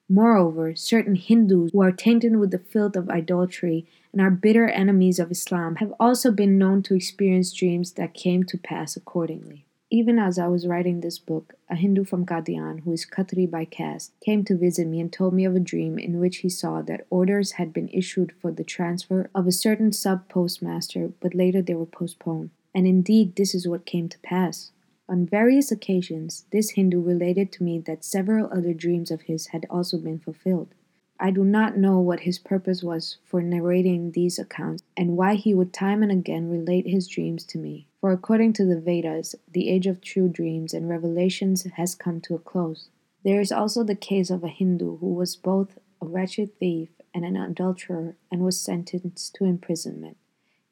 Moreover, 0.07 0.75
certain 0.75 1.15
Hindus 1.15 1.71
who 1.71 1.81
are 1.81 1.91
tainted 1.91 2.35
with 2.35 2.51
the 2.51 2.59
filth 2.59 2.95
of 2.95 3.09
idolatry 3.09 3.87
and 4.11 4.21
are 4.21 4.29
bitter 4.29 4.67
enemies 4.67 5.17
of 5.17 5.31
Islam 5.31 5.77
have 5.77 5.93
also 5.99 6.31
been 6.31 6.59
known 6.59 6.83
to 6.83 6.95
experience 6.95 7.51
dreams 7.53 7.93
that 7.93 8.13
came 8.13 8.43
to 8.43 8.57
pass 8.59 8.95
accordingly. 8.95 9.65
Even 9.91 10.19
as 10.19 10.37
I 10.37 10.47
was 10.47 10.67
writing 10.67 10.99
this 10.99 11.17
book, 11.17 11.55
a 11.67 11.75
Hindu 11.75 12.03
from 12.03 12.23
Qadian, 12.23 12.81
who 12.81 12.91
is 12.91 13.07
Khatri 13.07 13.49
by 13.49 13.65
caste, 13.65 14.13
came 14.23 14.43
to 14.45 14.55
visit 14.55 14.87
me 14.87 14.99
and 14.99 15.11
told 15.11 15.33
me 15.33 15.45
of 15.45 15.55
a 15.55 15.59
dream 15.59 15.97
in 15.97 16.19
which 16.19 16.37
he 16.37 16.49
saw 16.49 16.83
that 16.83 17.07
orders 17.09 17.53
had 17.53 17.73
been 17.73 17.89
issued 17.89 18.31
for 18.39 18.51
the 18.51 18.63
transfer 18.63 19.31
of 19.33 19.47
a 19.47 19.51
certain 19.51 19.91
sub 19.91 20.29
postmaster, 20.29 21.11
but 21.19 21.33
later 21.33 21.63
they 21.63 21.73
were 21.73 21.87
postponed. 21.87 22.51
And 22.75 22.85
indeed, 22.85 23.35
this 23.35 23.55
is 23.55 23.67
what 23.67 23.87
came 23.87 24.07
to 24.09 24.19
pass. 24.19 24.69
On 25.07 25.25
various 25.25 25.71
occasions, 25.71 26.45
this 26.51 26.71
Hindu 26.71 27.01
related 27.01 27.51
to 27.53 27.63
me 27.63 27.79
that 27.79 28.05
several 28.05 28.47
other 28.53 28.75
dreams 28.75 29.09
of 29.09 29.21
his 29.21 29.47
had 29.47 29.65
also 29.71 29.97
been 29.97 30.19
fulfilled. 30.19 30.75
I 31.19 31.31
do 31.31 31.43
not 31.43 31.77
know 31.77 31.99
what 31.99 32.21
his 32.21 32.37
purpose 32.37 32.83
was 32.83 33.17
for 33.25 33.41
narrating 33.41 34.11
these 34.11 34.37
accounts 34.37 34.83
and 34.95 35.17
why 35.17 35.33
he 35.33 35.55
would 35.55 35.73
time 35.73 36.03
and 36.03 36.11
again 36.11 36.47
relate 36.47 36.85
his 36.85 37.07
dreams 37.07 37.43
to 37.45 37.57
me. 37.57 37.87
For 38.01 38.13
according 38.13 38.53
to 38.53 38.65
the 38.65 38.79
Vedas, 38.79 39.35
the 39.51 39.67
age 39.67 39.85
of 39.85 39.99
true 39.99 40.29
dreams 40.29 40.73
and 40.73 40.87
revelations 40.87 41.63
has 41.75 41.95
come 41.95 42.21
to 42.21 42.35
a 42.35 42.39
close. 42.39 42.87
There 43.25 43.41
is 43.41 43.51
also 43.51 43.83
the 43.83 43.93
case 43.93 44.29
of 44.29 44.41
a 44.41 44.47
Hindu 44.47 44.99
who 44.99 45.13
was 45.13 45.35
both 45.35 45.77
a 46.01 46.05
wretched 46.05 46.57
thief 46.57 46.87
and 47.13 47.25
an 47.25 47.35
adulterer 47.35 48.15
and 48.31 48.41
was 48.41 48.57
sentenced 48.57 49.35
to 49.35 49.43
imprisonment. 49.43 50.15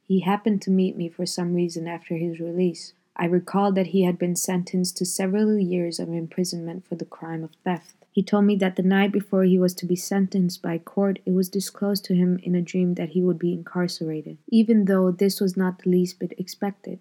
He 0.07 0.21
happened 0.21 0.61
to 0.61 0.71
meet 0.71 0.95
me 0.95 1.09
for 1.09 1.25
some 1.25 1.53
reason 1.53 1.85
after 1.85 2.15
his 2.15 2.39
release. 2.39 2.93
I 3.17 3.25
recalled 3.25 3.75
that 3.75 3.87
he 3.87 4.03
had 4.03 4.17
been 4.17 4.37
sentenced 4.37 4.95
to 4.97 5.05
several 5.05 5.59
years 5.59 5.99
of 5.99 6.07
imprisonment 6.07 6.87
for 6.87 6.95
the 6.95 7.03
crime 7.03 7.43
of 7.43 7.55
theft. 7.65 8.05
He 8.13 8.23
told 8.23 8.45
me 8.45 8.55
that 8.55 8.77
the 8.77 8.83
night 8.83 9.11
before 9.11 9.43
he 9.43 9.59
was 9.59 9.73
to 9.75 9.85
be 9.85 9.97
sentenced 9.97 10.61
by 10.61 10.77
court, 10.77 11.19
it 11.25 11.33
was 11.33 11.49
disclosed 11.49 12.05
to 12.05 12.15
him 12.15 12.39
in 12.41 12.55
a 12.55 12.61
dream 12.61 12.93
that 12.93 13.09
he 13.09 13.21
would 13.21 13.37
be 13.37 13.51
incarcerated, 13.51 14.37
even 14.47 14.85
though 14.85 15.11
this 15.11 15.41
was 15.41 15.57
not 15.57 15.79
the 15.79 15.89
least 15.89 16.19
bit 16.19 16.31
expected. 16.37 16.99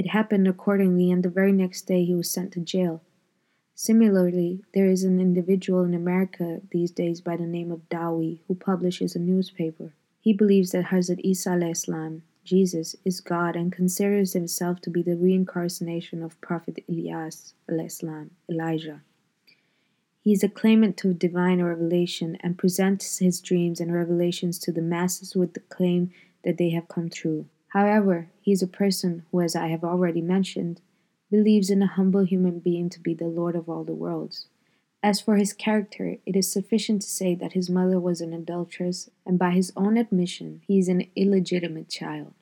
It 0.00 0.06
happened 0.06 0.48
accordingly, 0.48 1.10
and 1.10 1.22
the 1.22 1.28
very 1.28 1.52
next 1.52 1.82
day 1.82 2.06
he 2.06 2.14
was 2.14 2.30
sent 2.30 2.52
to 2.52 2.60
jail. 2.60 3.02
Similarly, 3.74 4.64
there 4.72 4.86
is 4.86 5.04
an 5.04 5.20
individual 5.20 5.84
in 5.84 5.92
America 5.92 6.62
these 6.70 6.90
days 6.90 7.20
by 7.20 7.36
the 7.36 7.46
name 7.46 7.70
of 7.70 7.86
Dowie 7.90 8.40
who 8.48 8.54
publishes 8.54 9.14
a 9.14 9.18
newspaper. 9.18 9.92
He 10.18 10.32
believes 10.32 10.70
that 10.70 10.86
Hazrat 10.86 11.20
Isa 11.22 11.54
Islam 11.68 12.22
Jesus 12.44 12.96
is 13.04 13.20
God 13.20 13.56
and 13.56 13.70
considers 13.70 14.32
himself 14.32 14.80
to 14.80 14.90
be 14.90 15.02
the 15.02 15.18
reincarnation 15.18 16.22
of 16.22 16.40
Prophet 16.40 16.82
Elias, 16.88 17.52
Elijah. 17.68 19.02
He 20.22 20.32
is 20.32 20.42
a 20.42 20.48
claimant 20.48 20.96
to 20.96 21.12
divine 21.12 21.60
revelation 21.60 22.38
and 22.40 22.56
presents 22.56 23.18
his 23.18 23.38
dreams 23.38 23.80
and 23.80 23.92
revelations 23.92 24.58
to 24.60 24.72
the 24.72 24.80
masses 24.80 25.36
with 25.36 25.52
the 25.52 25.60
claim 25.60 26.10
that 26.42 26.56
they 26.56 26.70
have 26.70 26.88
come 26.88 27.10
true. 27.10 27.50
However, 27.70 28.28
he 28.40 28.52
is 28.52 28.62
a 28.62 28.68
person 28.68 29.24
who, 29.30 29.40
as 29.40 29.56
I 29.56 29.68
have 29.68 29.84
already 29.84 30.20
mentioned, 30.20 30.80
believes 31.30 31.70
in 31.70 31.82
a 31.82 31.86
humble 31.86 32.24
human 32.24 32.58
being 32.58 32.90
to 32.90 33.00
be 33.00 33.14
the 33.14 33.28
Lord 33.28 33.54
of 33.54 33.68
all 33.68 33.84
the 33.84 33.94
worlds. 33.94 34.46
As 35.02 35.20
for 35.20 35.36
his 35.36 35.52
character, 35.52 36.16
it 36.26 36.36
is 36.36 36.50
sufficient 36.50 37.02
to 37.02 37.08
say 37.08 37.34
that 37.36 37.52
his 37.52 37.70
mother 37.70 37.98
was 37.98 38.20
an 38.20 38.34
adulteress, 38.34 39.08
and 39.24 39.38
by 39.38 39.52
his 39.52 39.72
own 39.76 39.96
admission, 39.96 40.62
he 40.66 40.78
is 40.78 40.88
an 40.88 41.06
illegitimate 41.14 41.88
child. 41.88 42.34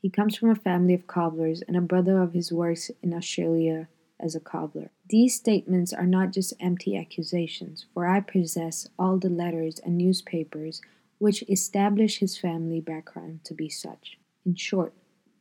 He 0.00 0.08
comes 0.08 0.36
from 0.36 0.50
a 0.50 0.54
family 0.54 0.94
of 0.94 1.06
cobblers, 1.06 1.62
and 1.62 1.76
a 1.76 1.82
brother 1.82 2.22
of 2.22 2.32
his 2.32 2.52
works 2.52 2.90
in 3.02 3.12
Australia 3.12 3.88
as 4.20 4.34
a 4.34 4.40
cobbler. 4.40 4.92
These 5.08 5.34
statements 5.34 5.92
are 5.92 6.06
not 6.06 6.32
just 6.32 6.54
empty 6.60 6.96
accusations, 6.96 7.86
for 7.92 8.06
I 8.06 8.20
possess 8.20 8.88
all 8.98 9.18
the 9.18 9.28
letters 9.28 9.80
and 9.80 9.98
newspapers 9.98 10.80
which 11.18 11.42
establish 11.48 12.18
his 12.18 12.38
family 12.38 12.80
background 12.80 13.40
to 13.44 13.52
be 13.52 13.68
such. 13.68 14.19
In 14.46 14.54
short, 14.54 14.94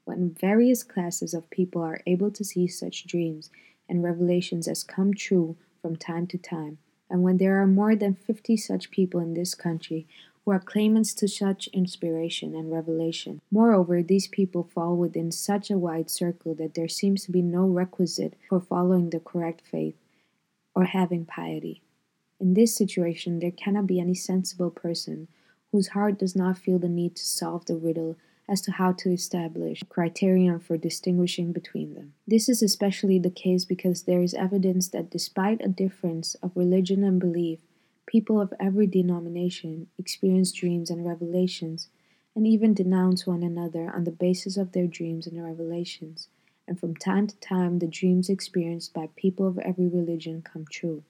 when 0.06 0.32
various 0.32 0.84
classes 0.84 1.34
of 1.34 1.50
people 1.50 1.82
are 1.82 2.02
able 2.06 2.32
to 2.32 2.44
see 2.44 2.68
such 2.68 3.08
dreams 3.08 3.50
and 3.88 4.04
revelations 4.04 4.68
as 4.68 4.84
come 4.84 5.14
true 5.14 5.56
from 5.82 5.96
time 5.96 6.28
to 6.28 6.38
time, 6.38 6.80
and 7.10 7.24
when 7.24 7.38
there 7.38 7.62
are 7.62 7.68
more 7.68 7.96
than 7.96 8.14
50 8.14 8.58
such 8.58 8.92
people 8.92 9.20
in 9.20 9.34
this 9.34 9.56
country 9.56 10.08
who 10.44 10.52
are 10.52 10.60
claimants 10.60 11.14
to 11.14 11.28
such 11.28 11.68
inspiration 11.68 12.56
and 12.56 12.72
revelation. 12.72 13.42
Moreover, 13.52 14.02
these 14.02 14.28
people 14.28 14.64
fall 14.64 14.96
within 14.96 15.32
such 15.32 15.70
a 15.70 15.78
wide 15.78 16.10
circle 16.10 16.56
that 16.56 16.74
there 16.74 16.88
seems 16.88 17.24
to 17.26 17.32
be 17.32 17.42
no 17.42 17.66
requisite 17.68 18.36
for 18.48 18.60
following 18.60 19.10
the 19.10 19.20
correct 19.20 19.62
faith 19.62 19.96
or 20.74 20.86
having 20.86 21.26
piety. 21.26 21.82
In 22.40 22.54
this 22.54 22.76
situation, 22.76 23.40
there 23.40 23.52
cannot 23.52 23.86
be 23.86 24.00
any 24.00 24.16
sensible 24.16 24.72
person 24.72 25.28
whose 25.72 25.90
heart 25.90 26.18
does 26.18 26.36
not 26.36 26.58
feel 26.58 26.80
the 26.80 26.90
need 26.90 27.16
to 27.18 27.24
solve 27.24 27.66
the 27.66 27.76
riddle 27.76 28.18
as 28.50 28.62
to 28.62 28.72
how 28.72 28.92
to 28.92 29.12
establish 29.12 29.82
a 29.82 29.86
criterion 29.86 30.60
for 30.60 30.76
distinguishing 30.76 31.52
between 31.52 31.94
them. 31.94 32.14
This 32.28 32.50
is 32.50 32.64
especially 32.64 33.20
the 33.20 33.30
case 33.30 33.64
because 33.64 34.04
there 34.04 34.24
is 34.24 34.34
evidence 34.34 34.88
that 34.90 35.12
despite 35.12 35.64
a 35.64 35.70
difference 35.70 36.36
of 36.42 36.52
religion 36.56 37.04
and 37.04 37.20
belief, 37.20 37.60
people 38.08 38.42
of 38.42 38.54
every 38.60 38.88
denomination 38.88 39.88
experience 40.00 40.52
dreams 40.52 40.90
and 40.90 41.06
revelations 41.06 41.90
and 42.36 42.48
even 42.48 42.74
denounce 42.74 43.28
one 43.28 43.44
another 43.44 43.92
on 43.94 44.04
the 44.04 44.12
basis 44.12 44.58
of 44.58 44.72
their 44.72 44.88
dreams 44.88 45.28
and 45.28 45.44
revelations, 45.44 46.30
and 46.68 46.80
from 46.80 46.96
time 46.96 47.28
to 47.28 47.40
time 47.40 47.78
the 47.78 47.88
dreams 47.88 48.30
experienced 48.30 48.94
by 48.94 49.10
people 49.16 49.48
of 49.48 49.60
every 49.60 49.88
religion 49.88 50.42
come 50.42 50.66
true. 50.72 51.04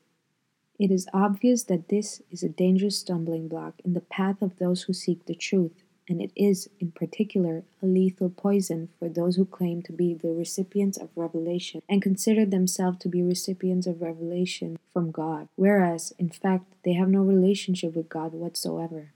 It 0.77 0.91
is 0.91 1.07
obvious 1.13 1.63
that 1.65 1.89
this 1.89 2.21
is 2.31 2.43
a 2.43 2.49
dangerous 2.49 2.97
stumbling 2.97 3.47
block 3.47 3.75
in 3.85 3.93
the 3.93 4.01
path 4.01 4.41
of 4.41 4.57
those 4.57 4.83
who 4.83 4.93
seek 4.93 5.25
the 5.25 5.35
truth 5.35 5.83
and 6.09 6.19
it 6.21 6.31
is, 6.35 6.67
in 6.79 6.91
particular, 6.91 7.63
a 7.81 7.85
lethal 7.85 8.29
poison 8.29 8.89
for 8.97 9.07
those 9.07 9.35
who 9.35 9.45
claim 9.45 9.83
to 9.83 9.93
be 9.93 10.15
the 10.15 10.29
recipients 10.29 10.97
of 10.97 11.09
revelation 11.15 11.83
and 11.87 12.01
consider 12.01 12.45
themselves 12.45 12.97
to 12.99 13.07
be 13.07 13.21
recipients 13.21 13.85
of 13.85 14.01
revelation 14.01 14.79
from 14.91 15.11
God, 15.11 15.47
whereas, 15.55 16.13
in 16.17 16.29
fact, 16.29 16.65
they 16.83 16.93
have 16.93 17.09
no 17.09 17.21
relationship 17.21 17.95
with 17.95 18.09
God 18.09 18.33
whatsoever. 18.33 19.13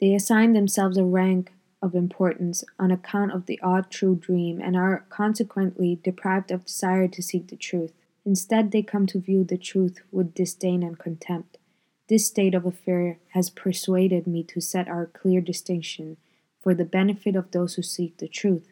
They 0.00 0.14
assign 0.14 0.54
themselves 0.54 0.96
a 0.96 1.04
rank 1.04 1.52
of 1.82 1.94
importance 1.94 2.64
on 2.78 2.90
account 2.90 3.32
of 3.32 3.46
the 3.46 3.60
odd 3.62 3.90
true 3.90 4.16
dream 4.16 4.60
and 4.60 4.76
are 4.76 5.04
consequently 5.10 6.00
deprived 6.02 6.50
of 6.50 6.64
desire 6.64 7.08
to 7.08 7.22
seek 7.22 7.48
the 7.48 7.56
truth. 7.56 7.92
Instead, 8.24 8.70
they 8.70 8.82
come 8.82 9.06
to 9.06 9.20
view 9.20 9.44
the 9.44 9.58
truth 9.58 10.00
with 10.10 10.32
disdain 10.32 10.82
and 10.82 10.98
contempt. 10.98 11.58
This 12.12 12.26
state 12.26 12.52
of 12.54 12.66
affair 12.66 13.20
has 13.28 13.48
persuaded 13.48 14.26
me 14.26 14.42
to 14.42 14.60
set 14.60 14.86
our 14.86 15.06
clear 15.06 15.40
distinction 15.40 16.18
for 16.60 16.74
the 16.74 16.84
benefit 16.84 17.34
of 17.34 17.50
those 17.50 17.76
who 17.76 17.82
seek 17.82 18.18
the 18.18 18.28
truth. 18.28 18.70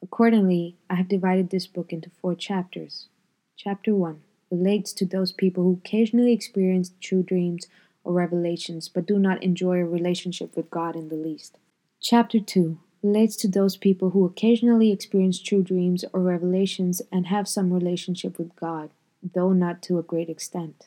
Accordingly, 0.00 0.76
I 0.88 0.94
have 0.94 1.08
divided 1.08 1.50
this 1.50 1.66
book 1.66 1.92
into 1.92 2.10
four 2.10 2.36
chapters. 2.36 3.08
Chapter 3.56 3.96
1 3.96 4.20
relates 4.48 4.92
to 4.92 5.04
those 5.04 5.32
people 5.32 5.64
who 5.64 5.80
occasionally 5.84 6.32
experience 6.32 6.92
true 7.00 7.24
dreams 7.24 7.66
or 8.04 8.12
revelations 8.12 8.88
but 8.88 9.06
do 9.06 9.18
not 9.18 9.42
enjoy 9.42 9.80
a 9.80 9.84
relationship 9.84 10.54
with 10.54 10.70
God 10.70 10.94
in 10.94 11.08
the 11.08 11.16
least. 11.16 11.58
Chapter 12.00 12.38
2 12.38 12.78
relates 13.02 13.34
to 13.38 13.48
those 13.48 13.76
people 13.76 14.10
who 14.10 14.24
occasionally 14.24 14.92
experience 14.92 15.42
true 15.42 15.64
dreams 15.64 16.04
or 16.12 16.20
revelations 16.20 17.02
and 17.10 17.26
have 17.26 17.48
some 17.48 17.72
relationship 17.72 18.38
with 18.38 18.54
God, 18.54 18.90
though 19.20 19.52
not 19.52 19.82
to 19.82 19.98
a 19.98 20.04
great 20.04 20.28
extent. 20.28 20.86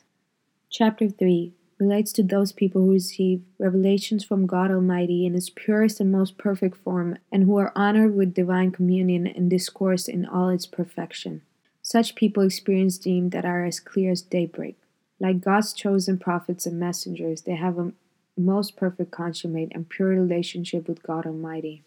Chapter 0.70 1.08
3 1.08 1.54
relates 1.78 2.12
to 2.12 2.22
those 2.22 2.52
people 2.52 2.82
who 2.82 2.92
receive 2.92 3.42
revelations 3.58 4.22
from 4.22 4.46
God 4.46 4.70
Almighty 4.70 5.24
in 5.24 5.34
its 5.34 5.48
purest 5.48 5.98
and 5.98 6.12
most 6.12 6.36
perfect 6.36 6.76
form, 6.76 7.16
and 7.32 7.44
who 7.44 7.56
are 7.56 7.72
honored 7.74 8.14
with 8.14 8.34
divine 8.34 8.70
communion 8.70 9.26
and 9.26 9.48
discourse 9.48 10.08
in 10.08 10.26
all 10.26 10.50
its 10.50 10.66
perfection. 10.66 11.40
Such 11.80 12.14
people 12.14 12.42
experience 12.42 12.98
dreams 12.98 13.32
that 13.32 13.46
are 13.46 13.64
as 13.64 13.80
clear 13.80 14.10
as 14.10 14.20
daybreak. 14.20 14.76
Like 15.18 15.40
God's 15.40 15.72
chosen 15.72 16.18
prophets 16.18 16.66
and 16.66 16.78
messengers, 16.78 17.42
they 17.42 17.56
have 17.56 17.78
a 17.78 17.92
most 18.36 18.76
perfect, 18.76 19.10
consummate, 19.10 19.72
and 19.72 19.88
pure 19.88 20.08
relationship 20.08 20.86
with 20.86 21.02
God 21.02 21.24
Almighty. 21.24 21.82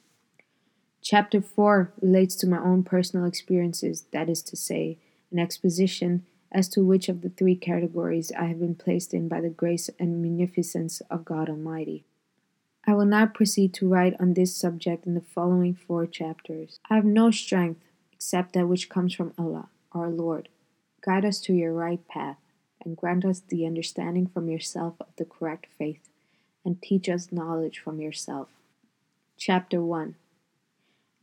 Chapter 1.04 1.40
4 1.40 1.94
relates 2.02 2.36
to 2.38 2.48
my 2.48 2.58
own 2.58 2.84
personal 2.84 3.28
experiences, 3.28 4.06
that 4.12 4.28
is 4.28 4.42
to 4.44 4.56
say, 4.56 4.98
an 5.32 5.38
exposition 5.38 6.26
as 6.52 6.68
to 6.70 6.84
which 6.84 7.08
of 7.10 7.22
the 7.22 7.30
three 7.30 7.56
categories 7.56 8.32
I 8.38 8.46
have 8.46 8.60
been 8.60 8.76
placed 8.76 9.14
in 9.14 9.28
by 9.28 9.42
the 9.42 9.50
grace 9.50 9.90
and 10.00 10.22
munificence 10.22 11.02
of 11.10 11.26
God 11.26 11.50
Almighty. 11.50 12.04
I 12.86 12.94
will 12.94 13.06
now 13.06 13.28
proceed 13.28 13.74
to 13.76 13.88
write 13.88 14.16
on 14.20 14.34
this 14.34 14.56
subject 14.56 15.06
in 15.06 15.14
the 15.14 15.22
following 15.22 15.76
four 15.76 16.06
chapters. 16.06 16.80
I 16.90 16.96
have 16.96 17.06
no 17.06 17.32
strength 17.32 17.82
except 18.12 18.54
that 18.54 18.68
which 18.68 18.90
comes 18.90 19.14
from 19.14 19.34
Allah, 19.38 19.70
our 19.92 20.10
Lord. 20.10 20.50
Guide 21.02 21.26
us 21.26 21.40
to 21.42 21.54
your 21.54 21.74
right 21.74 22.06
path, 22.08 22.38
and 22.84 22.98
grant 22.98 23.26
us 23.26 23.40
the 23.40 23.66
understanding 23.66 24.28
from 24.28 24.50
yourself 24.50 24.96
of 25.00 25.16
the 25.18 25.26
correct 25.26 25.68
faith, 25.78 26.10
and 26.66 26.82
teach 26.82 27.08
us 27.08 27.32
knowledge 27.32 27.80
from 27.80 28.02
yourself. 28.02 28.50
Chapter 29.38 29.82
1 29.82 30.16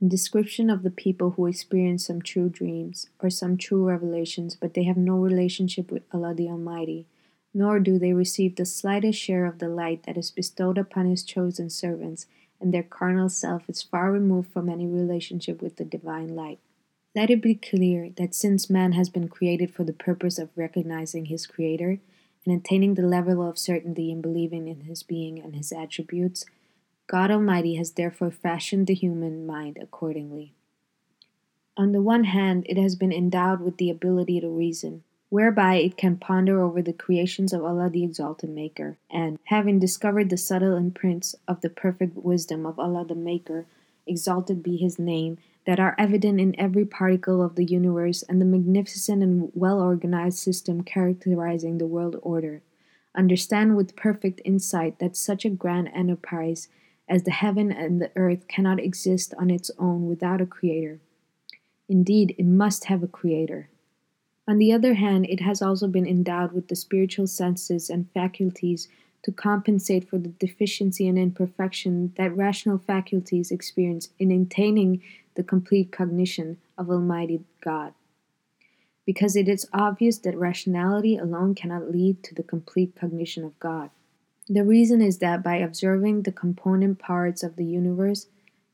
description 0.06 0.70
of 0.70 0.84
the 0.84 0.90
people 0.90 1.30
who 1.30 1.46
experience 1.46 2.06
some 2.06 2.22
true 2.22 2.48
dreams 2.48 3.08
or 3.20 3.30
some 3.30 3.56
true 3.56 3.84
revelations, 3.84 4.54
but 4.54 4.74
they 4.74 4.84
have 4.84 4.96
no 4.96 5.16
relationship 5.16 5.90
with 5.90 6.04
Allah 6.12 6.34
the 6.34 6.48
Almighty, 6.48 7.06
nor 7.52 7.80
do 7.80 7.98
they 7.98 8.12
receive 8.12 8.54
the 8.54 8.64
slightest 8.64 9.18
share 9.18 9.44
of 9.44 9.58
the 9.58 9.68
light 9.68 10.04
that 10.04 10.16
is 10.16 10.30
bestowed 10.30 10.78
upon 10.78 11.06
His 11.06 11.24
chosen 11.24 11.68
servants, 11.68 12.26
and 12.60 12.72
their 12.72 12.84
carnal 12.84 13.28
self 13.28 13.68
is 13.68 13.82
far 13.82 14.12
removed 14.12 14.52
from 14.52 14.68
any 14.68 14.86
relationship 14.86 15.60
with 15.60 15.76
the 15.76 15.84
divine 15.84 16.28
light. 16.28 16.60
Let 17.16 17.30
it 17.30 17.42
be 17.42 17.56
clear 17.56 18.10
that 18.16 18.36
since 18.36 18.70
man 18.70 18.92
has 18.92 19.08
been 19.08 19.28
created 19.28 19.74
for 19.74 19.82
the 19.82 19.92
purpose 19.92 20.38
of 20.38 20.50
recognizing 20.54 21.24
his 21.24 21.46
Creator 21.46 21.98
and 22.46 22.56
attaining 22.56 22.94
the 22.94 23.02
level 23.02 23.42
of 23.48 23.58
certainty 23.58 24.12
in 24.12 24.20
believing 24.20 24.68
in 24.68 24.82
his 24.82 25.02
being 25.02 25.40
and 25.40 25.56
his 25.56 25.72
attributes, 25.72 26.44
God 27.08 27.30
Almighty 27.30 27.76
has 27.76 27.92
therefore 27.92 28.30
fashioned 28.30 28.86
the 28.86 28.94
human 28.94 29.46
mind 29.46 29.78
accordingly. 29.80 30.52
On 31.74 31.92
the 31.92 32.02
one 32.02 32.24
hand, 32.24 32.66
it 32.68 32.76
has 32.76 32.96
been 32.96 33.12
endowed 33.12 33.62
with 33.62 33.78
the 33.78 33.88
ability 33.88 34.40
to 34.40 34.48
reason, 34.50 35.04
whereby 35.30 35.76
it 35.76 35.96
can 35.96 36.18
ponder 36.18 36.60
over 36.60 36.82
the 36.82 36.92
creations 36.92 37.54
of 37.54 37.64
Allah 37.64 37.88
the 37.88 38.04
Exalted 38.04 38.50
Maker, 38.50 38.98
and, 39.10 39.38
having 39.44 39.78
discovered 39.78 40.28
the 40.28 40.36
subtle 40.36 40.76
imprints 40.76 41.34
of 41.46 41.62
the 41.62 41.70
perfect 41.70 42.14
wisdom 42.14 42.66
of 42.66 42.78
Allah 42.78 43.06
the 43.06 43.14
Maker, 43.14 43.64
exalted 44.06 44.62
be 44.62 44.76
His 44.76 44.98
name, 44.98 45.38
that 45.64 45.80
are 45.80 45.94
evident 45.98 46.38
in 46.38 46.60
every 46.60 46.84
particle 46.84 47.42
of 47.42 47.54
the 47.54 47.64
universe 47.64 48.22
and 48.28 48.38
the 48.38 48.44
magnificent 48.44 49.22
and 49.22 49.50
well 49.54 49.80
organized 49.80 50.38
system 50.38 50.82
characterizing 50.82 51.78
the 51.78 51.86
world 51.86 52.16
order, 52.20 52.60
understand 53.14 53.76
with 53.76 53.96
perfect 53.96 54.42
insight 54.44 54.98
that 54.98 55.16
such 55.16 55.46
a 55.46 55.50
grand 55.50 55.88
enterprise 55.94 56.68
as 57.08 57.24
the 57.24 57.30
heaven 57.30 57.72
and 57.72 58.00
the 58.00 58.10
earth 58.16 58.46
cannot 58.48 58.80
exist 58.80 59.34
on 59.38 59.50
its 59.50 59.70
own 59.78 60.06
without 60.06 60.40
a 60.40 60.46
creator. 60.46 61.00
Indeed, 61.88 62.34
it 62.38 62.46
must 62.46 62.84
have 62.84 63.02
a 63.02 63.08
creator. 63.08 63.68
On 64.46 64.58
the 64.58 64.72
other 64.72 64.94
hand, 64.94 65.26
it 65.28 65.40
has 65.40 65.60
also 65.60 65.86
been 65.86 66.06
endowed 66.06 66.52
with 66.52 66.68
the 66.68 66.76
spiritual 66.76 67.26
senses 67.26 67.90
and 67.90 68.10
faculties 68.12 68.88
to 69.22 69.32
compensate 69.32 70.08
for 70.08 70.18
the 70.18 70.28
deficiency 70.28 71.06
and 71.08 71.18
imperfection 71.18 72.12
that 72.16 72.36
rational 72.36 72.78
faculties 72.78 73.50
experience 73.50 74.08
in 74.18 74.30
attaining 74.30 75.02
the 75.34 75.42
complete 75.42 75.92
cognition 75.92 76.56
of 76.76 76.90
Almighty 76.90 77.40
God. 77.60 77.92
Because 79.04 79.36
it 79.36 79.48
is 79.48 79.68
obvious 79.72 80.18
that 80.18 80.36
rationality 80.36 81.16
alone 81.16 81.54
cannot 81.54 81.90
lead 81.90 82.22
to 82.22 82.34
the 82.34 82.42
complete 82.42 82.94
cognition 82.98 83.44
of 83.44 83.58
God. 83.58 83.90
The 84.50 84.64
reason 84.64 85.02
is 85.02 85.18
that 85.18 85.42
by 85.42 85.56
observing 85.56 86.22
the 86.22 86.32
component 86.32 86.98
parts 86.98 87.42
of 87.42 87.56
the 87.56 87.66
universe, 87.66 88.28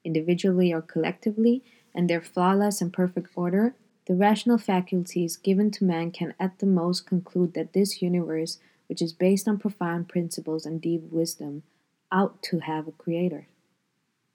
individually 0.04 0.72
or 0.72 0.80
collectively, 0.80 1.64
and 1.92 2.08
their 2.08 2.20
flawless 2.20 2.80
and 2.80 2.92
perfect 2.92 3.30
order, 3.34 3.74
the 4.06 4.14
rational 4.14 4.58
faculties 4.58 5.37
given 5.37 5.70
to 5.72 5.84
man 5.84 6.12
can 6.12 6.34
at 6.38 6.58
the 6.58 6.66
most 6.66 7.06
conclude 7.06 7.54
that 7.54 7.72
this 7.72 8.00
universe, 8.00 8.58
which 8.88 9.02
is 9.02 9.12
based 9.12 9.48
on 9.48 9.58
profound 9.58 10.08
principles 10.08 10.64
and 10.64 10.80
deep 10.80 11.02
wisdom, 11.10 11.64
ought 12.12 12.40
to 12.42 12.60
have 12.60 12.87
a 12.87 12.92
creator. 12.92 13.48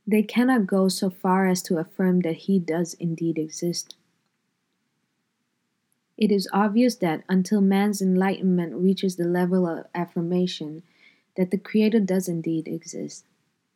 They 0.05 0.23
cannot 0.23 0.67
go 0.67 0.89
so 0.89 1.09
far 1.09 1.47
as 1.47 1.61
to 1.63 1.77
affirm 1.77 2.21
that 2.21 2.47
he 2.47 2.59
does 2.59 2.95
indeed 2.95 3.37
exist. 3.37 3.95
It 6.17 6.31
is 6.31 6.49
obvious 6.51 6.95
that 6.95 7.23
until 7.29 7.61
man's 7.61 8.01
enlightenment 8.01 8.73
reaches 8.73 9.15
the 9.15 9.27
level 9.27 9.65
of 9.65 9.85
affirmation 9.95 10.83
that 11.37 11.51
the 11.51 11.57
Creator 11.57 12.01
does 12.01 12.27
indeed 12.27 12.67
exist, 12.67 13.25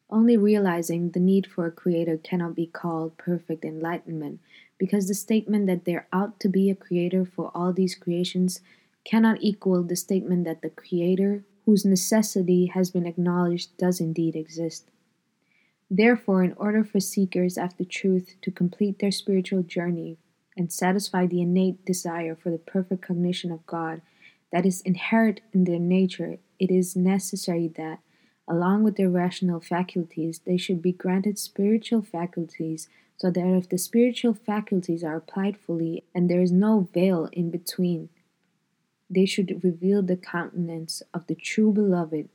only 0.10 0.38
realizing 0.38 1.10
the 1.10 1.20
need 1.20 1.48
for 1.48 1.66
a 1.66 1.72
Creator 1.72 2.18
cannot 2.18 2.56
be 2.56 2.68
called 2.68 3.18
perfect 3.18 3.64
enlightenment, 3.64 4.40
because 4.78 5.08
the 5.08 5.16
statement 5.16 5.68
that 5.68 5.86
there 5.86 6.08
ought 6.12 6.40
to 6.40 6.50
be 6.50 6.70
a 6.70 6.76
Creator 6.76 7.26
for 7.26 7.52
all 7.56 7.74
these 7.74 7.96
creations 7.96 8.60
cannot 9.06 9.38
equal 9.42 9.84
the 9.84 9.96
statement 9.96 10.46
that 10.46 10.62
the 10.62 10.70
Creator, 10.70 11.44
whose 11.66 11.86
necessity 11.86 12.68
has 12.68 12.92
been 12.92 13.06
acknowledged, 13.06 13.78
does 13.78 14.00
indeed 14.00 14.36
exist. 14.36 14.90
Therefore, 15.90 16.44
in 16.44 16.54
order 16.54 16.84
for 16.84 17.00
seekers 17.00 17.58
after 17.58 17.84
truth 17.84 18.36
to 18.42 18.52
complete 18.52 19.00
their 19.00 19.12
spiritual 19.12 19.64
journey 19.64 20.18
and 20.58 20.72
satisfy 20.72 21.28
the 21.28 21.42
innate 21.42 21.86
desire 21.86 22.36
for 22.36 22.50
the 22.50 22.58
perfect 22.58 23.02
cognition 23.02 23.52
of 23.52 23.66
God 23.66 24.02
that 24.52 24.66
is 24.66 24.82
inherent 24.82 25.42
in 25.52 25.64
their 25.64 25.80
nature, 25.80 26.38
it 26.64 26.72
is 26.72 26.96
necessary 26.96 27.68
that, 27.76 28.00
along 28.48 28.84
with 28.84 28.96
their 28.96 29.10
rational 29.10 29.60
faculties, 29.60 30.40
they 30.46 30.56
should 30.56 30.82
be 30.82 30.94
granted 30.94 31.38
spiritual 31.38 32.02
faculties, 32.02 32.88
so 33.18 33.30
that 33.30 33.46
if 33.46 33.68
the 33.68 33.78
spiritual 33.78 34.34
faculties 34.34 35.04
are 35.04 35.18
applied 35.18 35.58
fully 35.58 36.06
and 36.16 36.30
there 36.30 36.42
is 36.42 36.54
no 36.54 36.88
veil 36.94 37.28
in 37.34 37.52
between, 37.52 38.08
they 39.10 39.26
should 39.26 39.62
reveal 39.62 40.02
the 40.02 40.16
countenance 40.16 41.04
of 41.14 41.28
the 41.28 41.36
true 41.36 41.74
beloved 41.74 42.30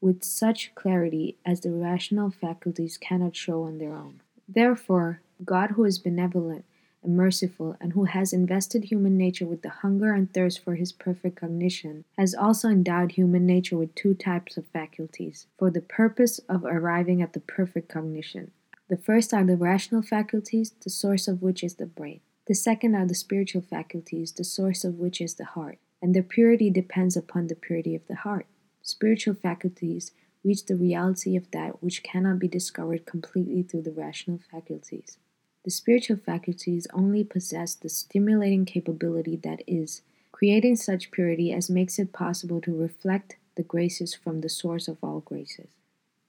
with 0.00 0.24
such 0.24 0.74
clarity 0.74 1.36
as 1.44 1.60
the 1.60 1.70
rational 1.70 2.30
faculties 2.30 2.96
cannot 2.96 3.36
show 3.36 3.64
on 3.64 3.76
their 3.76 3.92
own. 3.92 4.22
Therefore, 4.48 5.20
God, 5.44 5.72
who 5.72 5.84
is 5.84 5.98
benevolent, 5.98 6.64
and 7.04 7.16
merciful, 7.16 7.76
and 7.80 7.92
who 7.92 8.04
has 8.04 8.32
invested 8.32 8.84
human 8.84 9.16
nature 9.16 9.46
with 9.46 9.62
the 9.62 9.68
hunger 9.68 10.12
and 10.12 10.32
thirst 10.32 10.62
for 10.64 10.74
his 10.74 10.92
perfect 10.92 11.36
cognition, 11.36 12.04
has 12.18 12.34
also 12.34 12.68
endowed 12.68 13.12
human 13.12 13.46
nature 13.46 13.76
with 13.76 13.94
two 13.94 14.14
types 14.14 14.56
of 14.56 14.66
faculties, 14.68 15.46
for 15.58 15.70
the 15.70 15.80
purpose 15.80 16.40
of 16.48 16.64
arriving 16.64 17.22
at 17.22 17.32
the 17.32 17.40
perfect 17.40 17.88
cognition. 17.88 18.50
The 18.88 18.96
first 18.96 19.32
are 19.32 19.44
the 19.44 19.56
rational 19.56 20.02
faculties, 20.02 20.72
the 20.82 20.90
source 20.90 21.28
of 21.28 21.42
which 21.42 21.62
is 21.62 21.76
the 21.76 21.86
brain. 21.86 22.20
The 22.46 22.54
second 22.54 22.94
are 22.94 23.06
the 23.06 23.14
spiritual 23.14 23.62
faculties, 23.62 24.32
the 24.32 24.44
source 24.44 24.84
of 24.84 24.98
which 24.98 25.20
is 25.20 25.34
the 25.34 25.46
heart, 25.46 25.78
and 26.02 26.14
their 26.14 26.22
purity 26.22 26.68
depends 26.68 27.16
upon 27.16 27.46
the 27.46 27.54
purity 27.54 27.94
of 27.94 28.06
the 28.06 28.16
heart. 28.16 28.46
Spiritual 28.82 29.34
faculties 29.34 30.12
reach 30.44 30.66
the 30.66 30.76
reality 30.76 31.36
of 31.36 31.50
that 31.52 31.82
which 31.82 32.02
cannot 32.02 32.38
be 32.38 32.46
discovered 32.48 33.06
completely 33.06 33.62
through 33.62 33.80
the 33.80 33.90
rational 33.90 34.40
faculties. 34.50 35.16
The 35.64 35.70
spiritual 35.70 36.18
faculties 36.18 36.86
only 36.92 37.24
possess 37.24 37.74
the 37.74 37.88
stimulating 37.88 38.66
capability 38.66 39.36
that 39.36 39.62
is, 39.66 40.02
creating 40.30 40.76
such 40.76 41.10
purity 41.10 41.52
as 41.52 41.70
makes 41.70 41.98
it 41.98 42.12
possible 42.12 42.60
to 42.60 42.76
reflect 42.76 43.36
the 43.56 43.62
graces 43.62 44.14
from 44.14 44.40
the 44.40 44.48
source 44.48 44.88
of 44.88 44.98
all 45.02 45.20
graces. 45.20 45.68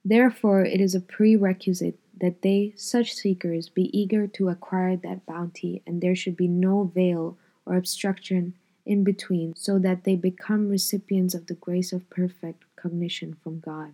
Therefore, 0.05 0.63
it 0.63 0.79
is 0.79 0.95
a 0.95 1.01
prerequisite 1.01 1.99
that 2.21 2.43
they, 2.43 2.73
such 2.77 3.13
seekers, 3.13 3.67
be 3.67 3.89
eager 3.97 4.25
to 4.27 4.49
acquire 4.49 4.95
that 4.95 5.25
bounty, 5.25 5.81
and 5.85 5.99
there 5.99 6.15
should 6.15 6.37
be 6.37 6.47
no 6.47 6.83
veil 6.83 7.37
or 7.65 7.75
obstruction 7.75 8.53
in 8.85 9.03
between, 9.03 9.53
so 9.55 9.79
that 9.79 10.03
they 10.03 10.15
become 10.15 10.69
recipients 10.69 11.33
of 11.33 11.47
the 11.47 11.55
grace 11.55 11.91
of 11.91 12.09
perfect 12.09 12.63
cognition 12.75 13.35
from 13.43 13.59
God. 13.59 13.93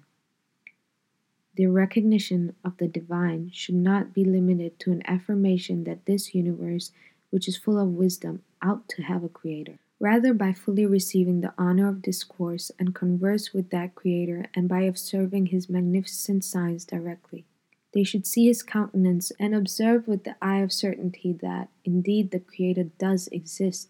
The 1.61 1.67
recognition 1.67 2.55
of 2.65 2.77
the 2.77 2.87
divine 2.87 3.51
should 3.53 3.75
not 3.75 4.15
be 4.15 4.25
limited 4.25 4.79
to 4.79 4.91
an 4.91 5.03
affirmation 5.05 5.83
that 5.83 6.07
this 6.07 6.33
universe, 6.33 6.91
which 7.29 7.47
is 7.47 7.55
full 7.55 7.77
of 7.77 7.89
wisdom, 7.89 8.41
ought 8.63 8.89
to 8.89 9.03
have 9.03 9.23
a 9.23 9.29
creator. 9.29 9.77
Rather, 9.99 10.33
by 10.33 10.53
fully 10.53 10.87
receiving 10.87 11.41
the 11.41 11.53
honor 11.59 11.87
of 11.87 12.01
discourse 12.01 12.71
and 12.79 12.95
converse 12.95 13.53
with 13.53 13.69
that 13.69 13.93
creator, 13.93 14.47
and 14.55 14.67
by 14.67 14.81
observing 14.81 15.45
his 15.45 15.69
magnificent 15.69 16.43
signs 16.43 16.83
directly. 16.83 17.45
They 17.93 18.03
should 18.03 18.25
see 18.25 18.47
his 18.47 18.63
countenance 18.63 19.31
and 19.39 19.53
observe 19.53 20.07
with 20.07 20.23
the 20.23 20.37
eye 20.41 20.61
of 20.61 20.73
certainty 20.73 21.31
that, 21.43 21.69
indeed, 21.85 22.31
the 22.31 22.39
Creator 22.39 22.85
does 22.97 23.27
exist. 23.27 23.87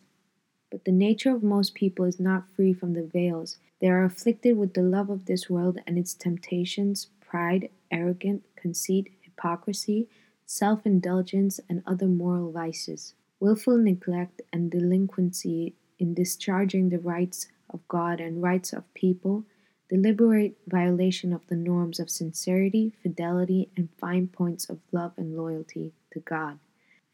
But 0.69 0.83
the 0.83 0.91
nature 0.91 1.33
of 1.33 1.41
most 1.41 1.73
people 1.73 2.03
is 2.03 2.19
not 2.19 2.51
free 2.53 2.73
from 2.73 2.95
the 2.95 3.03
veils. 3.05 3.59
They 3.79 3.87
are 3.87 4.03
afflicted 4.03 4.57
with 4.57 4.73
the 4.73 4.83
love 4.83 5.09
of 5.09 5.23
this 5.23 5.49
world 5.49 5.79
and 5.87 5.97
its 5.97 6.13
temptations, 6.13 7.07
pride, 7.31 7.69
arrogance, 7.89 8.43
conceit, 8.57 9.09
hypocrisy, 9.21 10.09
self 10.45 10.85
indulgence, 10.85 11.61
and 11.69 11.81
other 11.87 12.07
moral 12.07 12.51
vices, 12.51 13.13
willful 13.39 13.77
neglect 13.77 14.41
and 14.51 14.69
delinquency 14.69 15.73
in 15.97 16.13
discharging 16.13 16.89
the 16.89 16.99
rights 16.99 17.47
of 17.69 17.87
God 17.87 18.19
and 18.19 18.43
rights 18.43 18.73
of 18.73 18.93
people, 18.93 19.45
deliberate 19.87 20.57
violation 20.67 21.31
of 21.31 21.47
the 21.47 21.55
norms 21.55 22.01
of 22.01 22.09
sincerity, 22.09 22.91
fidelity, 23.01 23.69
and 23.77 23.87
fine 23.97 24.27
points 24.27 24.69
of 24.69 24.79
love 24.91 25.13
and 25.15 25.37
loyalty 25.37 25.93
to 26.11 26.19
God, 26.19 26.59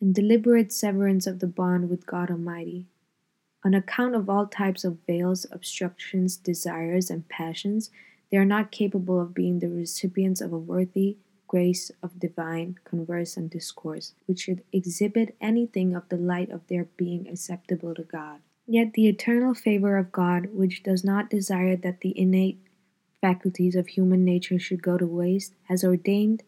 and 0.02 0.16
deliberate 0.16 0.74
severance 0.74 1.28
of 1.28 1.38
the 1.38 1.48
bond 1.48 1.92
with 1.92 2.08
God 2.08 2.32
Almighty. 2.32 2.88
On 3.64 3.76
account 3.76 4.16
of 4.16 4.32
all 4.32 4.48
types 4.48 4.84
of 4.84 4.98
veils, 5.06 5.46
obstructions, 5.52 6.38
desires, 6.38 7.12
and 7.12 7.30
passions, 7.30 7.92
they 8.32 8.38
are 8.38 8.46
not 8.46 8.72
capable 8.72 9.22
of 9.22 9.34
being 9.34 9.60
the 9.60 9.70
recipients 9.70 10.42
of 10.42 10.52
a 10.52 10.58
worthy 10.58 11.18
grace 11.48 11.92
of 12.04 12.20
divine 12.20 12.76
converse 12.84 13.38
and 13.38 13.50
discourse, 13.50 14.14
which 14.26 14.42
should 14.42 14.64
exhibit 14.74 15.36
anything 15.40 15.96
of 15.96 16.08
the 16.10 16.18
light 16.18 16.52
of 16.52 16.68
their 16.68 16.86
being 16.98 17.28
acceptable 17.28 17.96
to 17.96 18.04
God. 18.04 18.40
Yet 18.68 18.94
the 18.94 19.08
eternal 19.08 19.54
favor 19.54 19.98
of 19.98 20.12
God, 20.12 20.48
which 20.54 20.84
does 20.84 21.04
not 21.04 21.30
desire 21.30 21.78
that 21.78 22.02
the 22.02 22.18
innate 22.20 22.60
faculties 23.22 23.76
of 23.76 23.88
human 23.88 24.26
nature 24.26 24.60
should 24.60 24.84
go 24.84 24.98
to 24.98 25.08
waste, 25.08 25.54
has 25.64 25.84
ordained, 25.84 26.44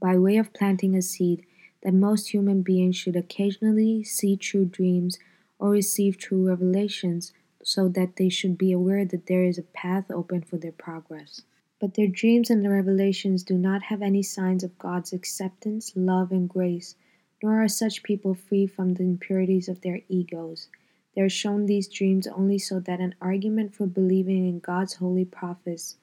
by 0.00 0.18
way 0.18 0.36
of 0.36 0.52
planting 0.52 0.94
a 0.94 1.00
seed, 1.00 1.46
that 1.82 1.94
most 1.94 2.32
human 2.32 2.62
beings 2.62 2.96
should 2.96 3.16
occasionally 3.16 4.04
see 4.04 4.36
true 4.36 4.66
dreams 4.66 5.18
or 5.58 5.70
receive 5.70 6.18
true 6.18 6.46
revelations 6.46 7.32
so 7.64 7.88
that 7.88 8.16
they 8.16 8.28
should 8.28 8.58
be 8.58 8.70
aware 8.70 9.04
that 9.04 9.26
there 9.26 9.42
is 9.44 9.58
a 9.58 9.62
path 9.62 10.10
open 10.10 10.42
for 10.42 10.58
their 10.58 10.72
progress. 10.72 11.42
But 11.80 11.94
their 11.94 12.06
dreams 12.06 12.50
and 12.50 12.68
revelations 12.70 13.42
do 13.42 13.58
not 13.58 13.84
have 13.84 14.02
any 14.02 14.22
signs 14.22 14.62
of 14.62 14.78
God's 14.78 15.12
acceptance, 15.12 15.92
love, 15.96 16.30
and 16.30 16.48
grace, 16.48 16.94
nor 17.42 17.62
are 17.62 17.68
such 17.68 18.02
people 18.02 18.34
free 18.34 18.66
from 18.66 18.94
the 18.94 19.02
impurities 19.02 19.68
of 19.68 19.80
their 19.80 20.00
egos. 20.08 20.68
They 21.14 21.22
are 21.22 21.28
shown 21.28 21.66
these 21.66 21.88
dreams 21.88 22.26
only 22.26 22.58
so 22.58 22.80
that 22.80 23.00
an 23.00 23.14
argument 23.20 23.74
for 23.74 23.86
believing 23.86 24.48
in 24.48 24.60
God's 24.60 24.94
holy 24.94 25.24
prophets 25.24 25.96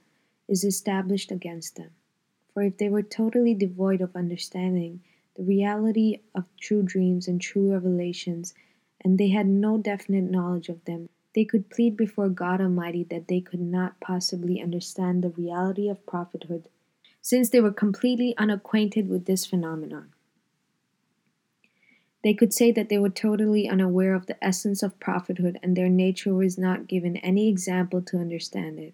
is 0.48 0.64
established 0.64 1.32
against 1.32 1.76
them. 1.76 1.92
For 2.54 2.64
if 2.64 2.78
they 2.78 2.90
were 2.90 3.04
totally 3.04 3.54
devoid 3.54 4.02
of 4.02 4.16
understanding 4.16 5.02
the 5.36 5.44
reality 5.44 6.20
of 6.36 6.46
true 6.60 6.84
dreams 6.84 7.28
and 7.28 7.40
true 7.40 7.72
revelations, 7.72 8.54
and 9.04 9.18
they 9.18 9.30
had 9.30 9.48
no 9.48 9.78
definite 9.78 10.30
knowledge 10.30 10.70
of 10.70 10.84
them, 10.86 11.10
they 11.34 11.46
could 11.46 11.70
plead 11.70 11.96
before 11.96 12.30
God 12.30 12.60
Almighty 12.60 13.06
that 13.10 13.28
they 13.28 13.40
could 13.40 13.62
not 13.62 14.00
possibly 14.00 14.62
understand 14.62 15.24
the 15.24 15.30
reality 15.30 15.88
of 15.88 16.06
prophethood, 16.06 16.68
since 17.22 17.50
they 17.50 17.62
were 17.62 17.72
completely 17.72 18.36
unacquainted 18.38 19.10
with 19.10 19.26
this 19.26 19.46
phenomenon. 19.46 20.10
They 22.24 22.34
could 22.34 22.54
say 22.54 22.72
that 22.72 22.90
they 22.90 23.00
were 23.00 23.10
totally 23.10 23.68
unaware 23.68 24.14
of 24.14 24.28
the 24.28 24.44
essence 24.44 24.84
of 24.84 25.00
prophethood, 25.00 25.58
and 25.64 25.76
their 25.76 25.90
nature 25.90 26.36
was 26.36 26.58
not 26.58 26.88
given 26.88 27.18
any 27.18 27.50
example 27.50 28.02
to 28.04 28.18
understand 28.18 28.78
it. 28.78 28.94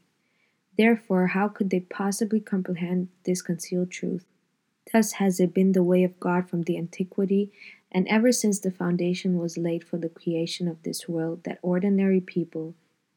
Therefore, 0.77 1.27
how 1.27 1.47
could 1.47 1.69
they 1.69 1.81
possibly 1.81 2.39
comprehend 2.39 3.09
this 3.25 3.41
concealed 3.41 3.91
truth? 3.91 4.25
Thus 4.93 5.13
has 5.13 5.39
it 5.39 5.53
been 5.53 5.73
the 5.73 5.83
way 5.83 6.03
of 6.03 6.19
God 6.19 6.49
from 6.49 6.61
the 6.63 6.77
antiquity 6.77 7.51
and 7.91 8.07
ever 8.07 8.31
since 8.31 8.59
the 8.59 8.71
foundation 8.71 9.37
was 9.37 9.57
laid 9.57 9.83
for 9.83 9.97
the 9.97 10.09
creation 10.09 10.67
of 10.67 10.83
this 10.83 11.07
world, 11.07 11.43
that 11.43 11.59
ordinary 11.61 12.19
people, 12.19 12.75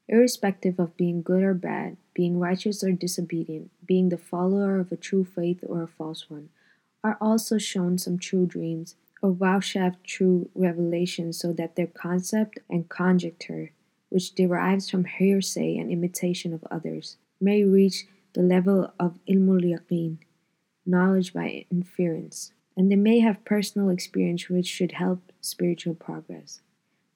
irrespective 0.09 0.79
of 0.79 0.97
being 0.97 1.23
good 1.23 1.43
or 1.43 1.55
bad, 1.55 1.97
being 2.15 2.39
righteous 2.39 2.83
or 2.85 2.93
disobedient, 2.93 3.71
being 3.85 4.09
the 4.09 4.19
follower 4.19 4.79
of 4.79 4.93
a 4.93 4.97
true 4.97 5.25
faith 5.25 5.65
or 5.67 5.83
a 5.83 5.89
false 5.89 6.31
one, 6.31 6.49
are 7.03 7.17
also 7.21 7.59
shown 7.59 7.99
some 7.99 8.19
true 8.19 8.47
dreams 8.47 8.95
or 9.23 9.33
vouchsafed 9.33 10.03
true 10.05 10.49
revelations, 10.55 11.39
so 11.39 11.53
that 11.53 11.77
their 11.77 11.87
concept 11.87 12.59
and 12.71 12.89
conjecture, 12.89 13.71
which 14.09 14.35
derives 14.35 14.89
from 14.89 15.05
hearsay 15.05 15.77
and 15.77 15.91
imitation 15.91 16.55
of 16.55 16.65
others, 16.71 17.17
may 17.41 17.63
reach 17.63 18.07
the 18.33 18.43
level 18.43 18.93
of 18.99 19.19
ilmul 19.29 19.63
yaqeen, 19.63 20.19
knowledge 20.87 21.35
by 21.35 21.67
inference 21.71 22.53
and 22.77 22.91
they 22.91 22.97
may 22.97 23.21
have 23.21 23.45
personal 23.45 23.91
experience 23.91 24.49
which 24.49 24.67
should 24.67 24.93
help 24.93 25.33
spiritual 25.41 25.95
progress. 25.95 26.61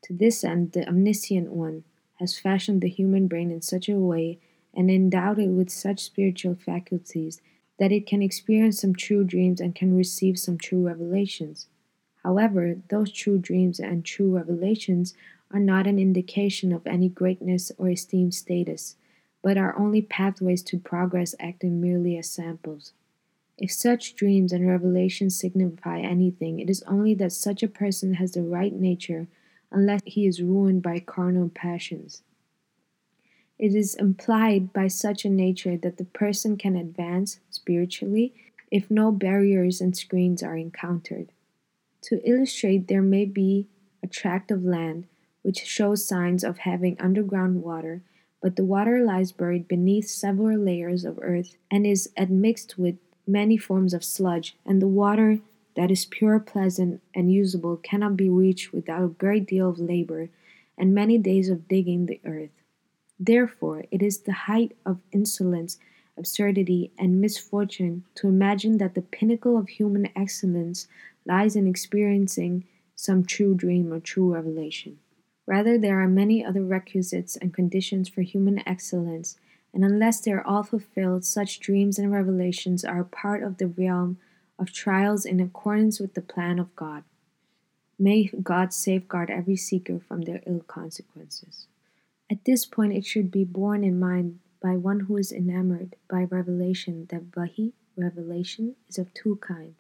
To 0.02 0.12
this 0.12 0.44
end, 0.44 0.72
the 0.72 0.86
Omniscient 0.86 1.50
One 1.50 1.84
has 2.20 2.38
fashioned 2.38 2.82
the 2.82 2.88
human 2.88 3.26
brain 3.26 3.50
in 3.50 3.62
such 3.62 3.88
a 3.88 3.98
way 3.98 4.38
and 4.74 4.90
endowed 4.90 5.38
it 5.38 5.48
with 5.48 5.70
such 5.70 6.00
spiritual 6.00 6.54
faculties 6.54 7.40
that 7.78 7.92
it 7.92 8.06
can 8.06 8.22
experience 8.22 8.80
some 8.80 8.94
true 8.94 9.24
dreams 9.24 9.60
and 9.60 9.74
can 9.74 9.96
receive 9.96 10.38
some 10.38 10.58
true 10.58 10.86
revelations. 10.86 11.66
However, 12.22 12.78
those 12.88 13.12
true 13.12 13.38
dreams 13.38 13.78
and 13.78 14.04
true 14.04 14.34
revelations 14.34 15.14
are 15.50 15.60
not 15.60 15.86
an 15.86 15.98
indication 15.98 16.72
of 16.72 16.86
any 16.86 17.08
greatness 17.08 17.70
or 17.78 17.90
esteemed 17.90 18.34
status, 18.34 18.96
but 19.42 19.58
are 19.58 19.78
only 19.78 20.02
pathways 20.02 20.62
to 20.64 20.78
progress 20.78 21.34
acting 21.38 21.80
merely 21.80 22.16
as 22.16 22.30
samples. 22.30 22.92
If 23.56 23.70
such 23.70 24.16
dreams 24.16 24.52
and 24.52 24.66
revelations 24.66 25.38
signify 25.38 26.00
anything, 26.00 26.58
it 26.58 26.68
is 26.68 26.82
only 26.84 27.14
that 27.14 27.32
such 27.32 27.62
a 27.62 27.68
person 27.68 28.14
has 28.14 28.32
the 28.32 28.42
right 28.42 28.72
nature 28.72 29.28
unless 29.70 30.00
he 30.04 30.26
is 30.26 30.42
ruined 30.42 30.82
by 30.82 30.98
carnal 30.98 31.48
passions. 31.48 32.22
It 33.58 33.74
is 33.74 33.94
implied 33.94 34.72
by 34.72 34.88
such 34.88 35.24
a 35.24 35.30
nature 35.30 35.76
that 35.76 35.96
the 35.96 36.04
person 36.04 36.56
can 36.56 36.76
advance 36.76 37.38
spiritually 37.50 38.34
if 38.70 38.90
no 38.90 39.12
barriers 39.12 39.80
and 39.80 39.96
screens 39.96 40.42
are 40.42 40.56
encountered. 40.56 41.30
To 42.02 42.20
illustrate, 42.28 42.88
there 42.88 43.02
may 43.02 43.24
be 43.24 43.68
a 44.02 44.08
tract 44.08 44.50
of 44.50 44.64
land 44.64 45.06
which 45.42 45.64
shows 45.64 46.06
signs 46.06 46.42
of 46.42 46.58
having 46.58 46.96
underground 46.98 47.62
water, 47.62 48.02
but 48.42 48.56
the 48.56 48.64
water 48.64 49.04
lies 49.04 49.30
buried 49.30 49.68
beneath 49.68 50.08
several 50.08 50.58
layers 50.58 51.04
of 51.04 51.18
earth 51.22 51.56
and 51.70 51.86
is 51.86 52.10
admixed 52.16 52.78
with 52.78 52.96
many 53.26 53.56
forms 53.56 53.94
of 53.94 54.04
sludge, 54.04 54.56
and 54.64 54.80
the 54.80 54.88
water 54.88 55.40
that 55.76 55.90
is 55.90 56.04
pure, 56.04 56.38
pleasant, 56.38 57.00
and 57.14 57.32
usable 57.32 57.76
cannot 57.76 58.16
be 58.16 58.28
reached 58.28 58.72
without 58.72 59.02
a 59.02 59.08
great 59.08 59.46
deal 59.46 59.68
of 59.68 59.78
labor 59.78 60.28
and 60.78 60.94
many 60.94 61.18
days 61.18 61.48
of 61.48 61.68
digging 61.68 62.06
the 62.06 62.20
earth. 62.24 62.50
Therefore, 63.18 63.84
it 63.90 64.02
is 64.02 64.18
the 64.18 64.32
height 64.32 64.76
of 64.84 64.98
insolence, 65.12 65.78
absurdity, 66.16 66.92
and 66.98 67.20
misfortune 67.20 68.04
to 68.16 68.28
imagine 68.28 68.78
that 68.78 68.94
the 68.94 69.02
pinnacle 69.02 69.56
of 69.56 69.68
human 69.68 70.08
excellence 70.16 70.87
lies 71.24 71.56
in 71.56 71.66
experiencing 71.66 72.64
some 72.96 73.24
true 73.24 73.54
dream 73.54 73.92
or 73.92 74.00
true 74.00 74.34
revelation. 74.34 74.98
Rather, 75.46 75.76
there 75.78 76.00
are 76.00 76.08
many 76.08 76.44
other 76.44 76.64
requisites 76.64 77.37
and 77.37 77.52
conditions 77.52 78.08
for 78.08 78.22
human 78.22 78.66
excellence 78.66 79.37
and 79.74 79.84
unless 79.84 80.20
they 80.20 80.30
are 80.30 80.46
all 80.46 80.62
fulfilled, 80.62 81.24
such 81.24 81.58
dreams 81.58 81.98
and 81.98 82.12
revelations 82.12 82.84
are 82.84 83.02
part 83.02 83.42
of 83.42 83.58
the 83.58 83.66
realm 83.66 84.18
of 84.56 84.72
trials 84.72 85.26
in 85.26 85.40
accordance 85.40 85.98
with 85.98 86.14
the 86.14 86.22
plan 86.22 86.60
of 86.60 86.74
God. 86.76 87.02
May 87.98 88.30
God 88.42 88.72
safeguard 88.72 89.30
every 89.30 89.56
seeker 89.56 89.98
from 89.98 90.22
their 90.22 90.42
ill 90.46 90.60
consequences. 90.60 91.66
At 92.30 92.44
this 92.44 92.64
point, 92.64 92.92
it 92.92 93.04
should 93.04 93.32
be 93.32 93.44
borne 93.44 93.82
in 93.82 93.98
mind 93.98 94.38
by 94.62 94.76
one 94.76 95.00
who 95.00 95.16
is 95.16 95.32
enamored 95.32 95.96
by 96.08 96.22
revelation 96.22 97.06
that 97.10 97.37
Wahi, 97.37 97.72
revelation, 97.96 98.76
is 98.88 98.96
of 98.96 99.12
two 99.12 99.37
kinds 99.37 99.76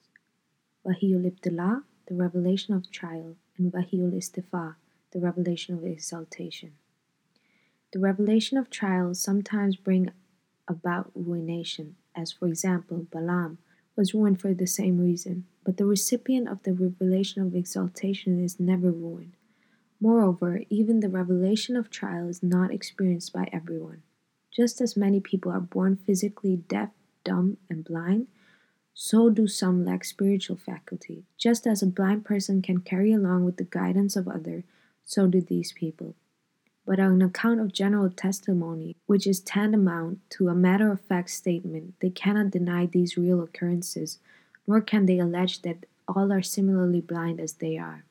Wahyul 0.84 1.30
Ibtila, 1.30 1.84
the 2.08 2.14
revelation 2.14 2.74
of 2.74 2.90
trial, 2.90 3.36
and 3.56 3.72
Wahyul 3.72 4.12
Istifa, 4.12 4.74
the 5.12 5.20
revelation 5.20 5.76
of 5.76 5.84
exaltation. 5.84 6.72
The 7.94 8.00
revelation 8.00 8.58
of 8.58 8.70
trials 8.70 9.20
sometimes 9.20 9.76
bring 9.76 10.10
about 10.66 11.12
ruination, 11.14 11.94
as 12.16 12.32
for 12.32 12.48
example, 12.48 13.06
Balaam 13.08 13.58
was 13.94 14.12
ruined 14.12 14.40
for 14.40 14.52
the 14.52 14.66
same 14.66 14.98
reason, 14.98 15.46
but 15.62 15.76
the 15.76 15.86
recipient 15.86 16.48
of 16.48 16.60
the 16.64 16.72
revelation 16.72 17.42
of 17.42 17.54
exaltation 17.54 18.42
is 18.42 18.58
never 18.58 18.90
ruined. 18.90 19.36
Moreover, 20.00 20.62
even 20.68 20.98
the 20.98 21.08
revelation 21.08 21.76
of 21.76 21.88
trial 21.88 22.28
is 22.28 22.42
not 22.42 22.72
experienced 22.72 23.32
by 23.32 23.48
everyone. 23.52 24.02
Just 24.50 24.80
as 24.80 24.96
many 24.96 25.20
people 25.20 25.52
are 25.52 25.60
born 25.60 25.94
physically 25.94 26.56
deaf, 26.56 26.90
dumb, 27.22 27.58
and 27.70 27.84
blind, 27.84 28.26
so 28.92 29.30
do 29.30 29.46
some 29.46 29.84
lack 29.84 30.04
spiritual 30.04 30.56
faculty. 30.56 31.26
Just 31.38 31.64
as 31.64 31.80
a 31.80 31.86
blind 31.86 32.24
person 32.24 32.60
can 32.60 32.78
carry 32.78 33.12
along 33.12 33.44
with 33.44 33.56
the 33.56 33.62
guidance 33.62 34.16
of 34.16 34.26
others, 34.26 34.64
so 35.04 35.28
do 35.28 35.40
these 35.40 35.70
people 35.70 36.16
but 36.86 37.00
on 37.00 37.22
account 37.22 37.60
of 37.60 37.72
general 37.72 38.10
testimony, 38.10 38.96
which 39.06 39.26
is 39.26 39.40
tantamount 39.40 40.18
to 40.30 40.48
a 40.48 40.54
matter 40.54 40.92
of 40.92 41.00
fact 41.00 41.30
statement, 41.30 41.94
they 42.00 42.10
cannot 42.10 42.50
deny 42.50 42.86
these 42.86 43.16
real 43.16 43.42
occurrences, 43.42 44.18
nor 44.66 44.80
can 44.80 45.06
they 45.06 45.18
allege 45.18 45.62
that 45.62 45.86
all 46.06 46.32
are 46.32 46.42
similarly 46.42 47.00
blind 47.00 47.40
as 47.40 47.54
they 47.54 47.78
are. 47.78 48.04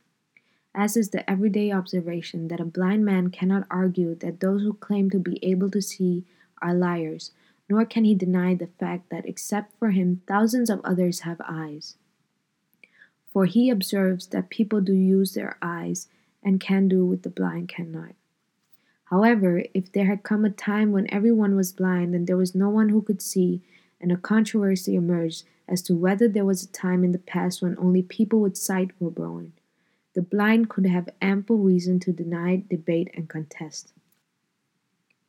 As 0.76 0.98
is 0.98 1.12
the 1.12 1.30
everyday 1.30 1.72
observation 1.72 2.48
that 2.48 2.60
a 2.60 2.66
blind 2.66 3.06
man 3.06 3.30
cannot 3.30 3.68
argue 3.70 4.16
that 4.16 4.40
those 4.40 4.64
who 4.64 4.74
claim 4.74 5.10
to 5.12 5.20
be 5.20 5.44
able 5.46 5.70
to 5.70 5.82
see 5.82 6.26
are 6.62 6.74
liars, 6.74 7.32
nor 7.70 7.86
can 7.86 8.06
he 8.06 8.16
deny 8.16 8.56
the 8.56 8.70
fact 8.80 9.10
that 9.10 9.28
except 9.28 9.78
for 9.78 9.92
him, 9.92 10.22
thousands 10.28 10.72
of 10.72 10.82
others 10.84 11.22
have 11.22 11.40
eyes. 11.48 11.96
For 13.32 13.46
he 13.46 13.70
observes 13.70 14.28
that 14.28 14.50
people 14.50 14.82
do 14.82 14.94
use 14.94 15.34
their 15.34 15.58
eyes 15.62 16.08
and 16.44 16.60
can 16.60 16.88
do 16.88 17.06
what 17.06 17.22
the 17.22 17.30
blind 17.30 17.70
cannot. 17.70 18.16
However, 19.14 19.64
if 19.76 19.92
there 19.92 20.08
had 20.08 20.24
come 20.24 20.44
a 20.44 20.50
time 20.50 20.92
when 20.92 21.14
everyone 21.14 21.56
was 21.56 21.72
blind 21.72 22.16
and 22.16 22.26
there 22.26 22.36
was 22.36 22.56
no 22.56 22.72
one 22.72 22.90
who 22.90 23.04
could 23.04 23.22
see, 23.22 23.62
and 24.02 24.12
a 24.12 24.18
controversy 24.18 24.96
emerged 24.96 25.44
as 25.68 25.84
to 25.84 25.96
whether 25.96 26.28
there 26.28 26.46
was 26.46 26.64
a 26.64 26.72
time 26.72 27.04
in 27.04 27.12
the 27.12 27.20
past 27.20 27.62
when 27.62 27.78
only 27.78 28.02
people 28.02 28.42
with 28.42 28.58
sight 28.58 28.90
were 29.00 29.12
born, 29.12 29.54
the 30.16 30.24
blind 30.24 30.68
could 30.68 30.88
have 30.88 31.10
ample 31.22 31.60
reason 31.60 32.00
to 32.00 32.12
deny, 32.12 32.64
debate, 32.68 33.12
and 33.14 33.30
contest. 33.30 33.94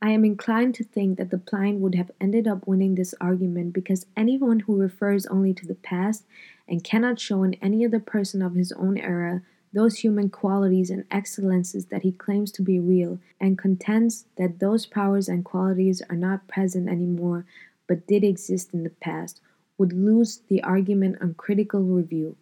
I 0.01 0.13
am 0.13 0.25
inclined 0.25 0.75
to 0.77 0.85
think 0.85 1.19
that 1.19 1.29
the 1.29 1.37
blind 1.37 1.83
would 1.83 1.95
have 1.95 2.11
ended 2.19 2.49
up 2.49 2.67
winning 2.67 2.95
this 2.95 3.15
argument 3.21 3.75
because 3.75 4.07
anyone 4.17 4.61
who 4.61 4.81
refers 4.81 5.27
only 5.27 5.53
to 5.53 5.67
the 5.67 5.75
past 5.75 6.25
and 6.67 6.83
cannot 6.83 7.21
show 7.21 7.43
in 7.43 7.53
any 7.61 7.85
other 7.85 8.01
person 8.01 8.41
of 8.41 8.55
his 8.55 8.73
own 8.73 8.97
era 8.97 9.43
those 9.75 9.99
human 9.99 10.31
qualities 10.31 10.89
and 10.89 11.05
excellences 11.11 11.87
that 11.87 12.03
he 12.03 12.13
claims 12.13 12.51
to 12.53 12.63
be 12.63 12.79
real, 12.81 13.19
and 13.41 13.59
contends 13.59 14.27
that 14.39 14.61
those 14.61 14.87
powers 14.87 15.29
and 15.29 15.45
qualities 15.45 16.01
are 16.09 16.17
not 16.17 16.49
present 16.49 16.89
anymore 16.89 17.45
but 17.87 18.07
did 18.07 18.25
exist 18.25 18.73
in 18.73 18.83
the 18.83 18.91
past, 18.91 19.41
would 19.77 19.93
lose 19.93 20.41
the 20.49 20.63
argument 20.63 21.17
on 21.21 21.35
critical 21.35 21.83
review. 21.83 22.37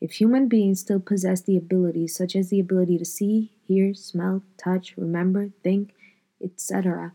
If 0.00 0.12
human 0.12 0.48
beings 0.48 0.80
still 0.80 1.00
possess 1.00 1.40
the 1.40 1.56
abilities, 1.56 2.14
such 2.16 2.36
as 2.36 2.50
the 2.50 2.60
ability 2.60 2.98
to 2.98 3.04
see, 3.04 3.52
hear, 3.66 3.94
smell, 3.94 4.42
touch, 4.58 4.94
remember, 4.96 5.50
think, 5.62 5.94
etc., 6.42 7.12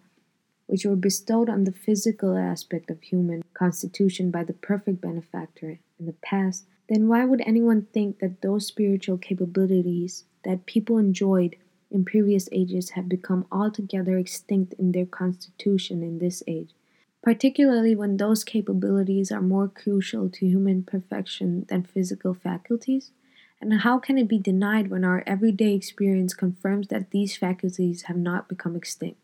which 0.67 0.85
were 0.85 0.95
bestowed 0.95 1.49
on 1.49 1.65
the 1.65 1.71
physical 1.71 2.37
aspect 2.37 2.89
of 2.89 3.01
human 3.01 3.43
constitution 3.53 4.31
by 4.31 4.43
the 4.43 4.53
perfect 4.53 5.01
benefactor 5.01 5.79
in 5.99 6.05
the 6.05 6.15
past, 6.23 6.65
then 6.91 7.07
why 7.07 7.23
would 7.23 7.41
anyone 7.45 7.87
think 7.93 8.19
that 8.19 8.41
those 8.41 8.67
spiritual 8.67 9.17
capabilities 9.17 10.25
that 10.43 10.65
people 10.65 10.97
enjoyed 10.97 11.55
in 11.89 12.03
previous 12.03 12.49
ages 12.51 12.89
have 12.91 13.07
become 13.07 13.45
altogether 13.49 14.17
extinct 14.17 14.73
in 14.73 14.91
their 14.91 15.05
constitution 15.05 16.03
in 16.03 16.19
this 16.19 16.43
age? 16.47 16.71
Particularly 17.23 17.95
when 17.95 18.17
those 18.17 18.43
capabilities 18.43 19.31
are 19.31 19.41
more 19.41 19.69
crucial 19.69 20.29
to 20.31 20.45
human 20.45 20.83
perfection 20.83 21.65
than 21.69 21.83
physical 21.83 22.33
faculties? 22.33 23.11
And 23.61 23.73
how 23.73 23.97
can 23.97 24.17
it 24.17 24.27
be 24.27 24.37
denied 24.37 24.89
when 24.89 25.05
our 25.05 25.23
everyday 25.25 25.73
experience 25.73 26.33
confirms 26.33 26.89
that 26.89 27.11
these 27.11 27.37
faculties 27.37 28.03
have 28.03 28.17
not 28.17 28.49
become 28.49 28.75
extinct? 28.75 29.17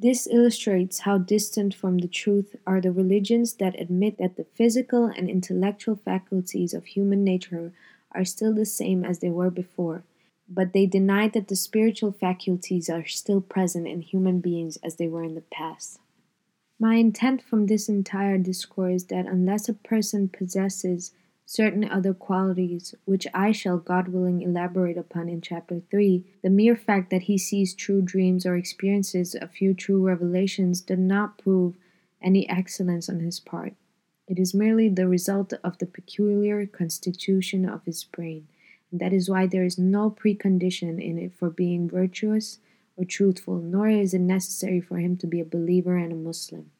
This 0.00 0.28
illustrates 0.28 1.00
how 1.00 1.18
distant 1.18 1.74
from 1.74 1.98
the 1.98 2.06
truth 2.06 2.54
are 2.64 2.80
the 2.80 2.92
religions 2.92 3.54
that 3.54 3.80
admit 3.80 4.18
that 4.18 4.36
the 4.36 4.44
physical 4.44 5.06
and 5.06 5.28
intellectual 5.28 5.96
faculties 5.96 6.72
of 6.72 6.86
human 6.86 7.24
nature 7.24 7.72
are 8.12 8.24
still 8.24 8.54
the 8.54 8.64
same 8.64 9.04
as 9.04 9.18
they 9.18 9.28
were 9.28 9.50
before, 9.50 10.04
but 10.48 10.72
they 10.72 10.86
deny 10.86 11.26
that 11.26 11.48
the 11.48 11.56
spiritual 11.56 12.12
faculties 12.12 12.88
are 12.88 13.06
still 13.06 13.40
present 13.40 13.88
in 13.88 14.02
human 14.02 14.38
beings 14.40 14.78
as 14.84 14.96
they 14.96 15.08
were 15.08 15.24
in 15.24 15.34
the 15.34 15.40
past. 15.40 15.98
My 16.78 16.94
intent 16.94 17.42
from 17.42 17.66
this 17.66 17.88
entire 17.88 18.38
discourse 18.38 19.02
is 19.02 19.04
that 19.06 19.26
unless 19.26 19.68
a 19.68 19.74
person 19.74 20.28
possesses 20.28 21.12
certain 21.48 21.82
other 21.82 22.12
qualities, 22.12 22.94
which 23.06 23.26
I 23.32 23.52
shall, 23.52 23.78
God 23.78 24.08
willing, 24.08 24.42
elaborate 24.42 24.98
upon 24.98 25.30
in 25.30 25.40
chapter 25.40 25.80
3, 25.90 26.22
the 26.42 26.50
mere 26.50 26.76
fact 26.76 27.08
that 27.08 27.22
he 27.22 27.38
sees 27.38 27.72
true 27.72 28.02
dreams 28.02 28.44
or 28.44 28.54
experiences 28.54 29.34
a 29.34 29.48
few 29.48 29.72
true 29.72 30.06
revelations 30.06 30.82
does 30.82 30.98
not 30.98 31.38
prove 31.38 31.78
any 32.20 32.46
excellence 32.50 33.08
on 33.08 33.20
his 33.20 33.40
part. 33.40 33.72
It 34.26 34.38
is 34.38 34.52
merely 34.52 34.90
the 34.90 35.08
result 35.08 35.54
of 35.64 35.78
the 35.78 35.86
peculiar 35.86 36.66
constitution 36.66 37.66
of 37.66 37.82
his 37.86 38.04
brain, 38.04 38.46
and 38.90 39.00
that 39.00 39.14
is 39.14 39.30
why 39.30 39.46
there 39.46 39.64
is 39.64 39.78
no 39.78 40.10
precondition 40.10 41.02
in 41.02 41.18
it 41.18 41.32
for 41.34 41.48
being 41.48 41.88
virtuous 41.88 42.58
or 42.94 43.06
truthful, 43.06 43.56
nor 43.56 43.88
is 43.88 44.12
it 44.12 44.20
necessary 44.20 44.82
for 44.82 44.98
him 44.98 45.16
to 45.16 45.26
be 45.26 45.40
a 45.40 45.46
believer 45.46 45.96
and 45.96 46.12
a 46.12 46.14
Muslim. 46.14 46.72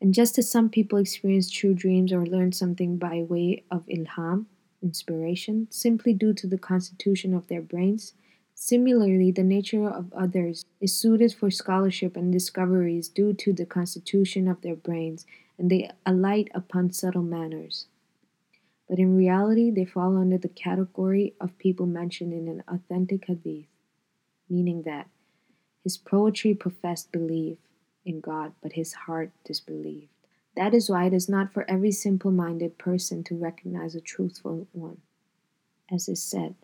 And 0.00 0.14
just 0.14 0.38
as 0.38 0.50
some 0.50 0.70
people 0.70 0.98
experience 0.98 1.50
true 1.50 1.74
dreams 1.74 2.12
or 2.12 2.24
learn 2.24 2.52
something 2.52 2.98
by 2.98 3.22
way 3.22 3.64
of 3.70 3.84
ilham, 3.86 4.46
inspiration, 4.82 5.66
simply 5.70 6.12
due 6.14 6.32
to 6.34 6.46
the 6.46 6.58
constitution 6.58 7.34
of 7.34 7.48
their 7.48 7.60
brains, 7.62 8.14
similarly, 8.54 9.30
the 9.32 9.42
nature 9.44 9.88
of 9.88 10.12
others 10.12 10.64
is 10.80 10.92
suited 10.96 11.34
for 11.34 11.50
scholarship 11.50 12.16
and 12.16 12.32
discoveries 12.32 13.08
due 13.08 13.32
to 13.34 13.52
the 13.52 13.66
constitution 13.66 14.46
of 14.48 14.60
their 14.62 14.76
brains, 14.76 15.26
and 15.58 15.70
they 15.70 15.90
alight 16.06 16.48
upon 16.54 16.92
subtle 16.92 17.22
manners. 17.22 17.86
but 18.88 18.98
in 18.98 19.16
reality 19.16 19.70
they 19.70 19.84
fall 19.84 20.16
under 20.16 20.38
the 20.38 20.48
category 20.48 21.34
of 21.40 21.58
people 21.58 21.86
mentioned 21.86 22.32
in 22.32 22.48
an 22.48 22.62
authentic 22.68 23.26
hadith, 23.26 23.66
meaning 24.48 24.82
that 24.82 25.08
his 25.84 25.96
poetry 25.98 26.54
professed 26.54 27.12
belief 27.12 27.58
in 28.08 28.20
God, 28.20 28.52
but 28.62 28.72
his 28.72 28.92
heart 28.92 29.30
disbelieved. 29.44 30.08
That 30.56 30.74
is 30.74 30.90
why 30.90 31.04
it 31.04 31.12
is 31.12 31.28
not 31.28 31.52
for 31.52 31.68
every 31.70 31.92
simple 31.92 32.32
minded 32.32 32.78
person 32.78 33.22
to 33.24 33.36
recognize 33.36 33.94
a 33.94 34.00
truthful 34.00 34.66
one. 34.72 34.98
As 35.90 36.08
is 36.08 36.22
said, 36.22 36.56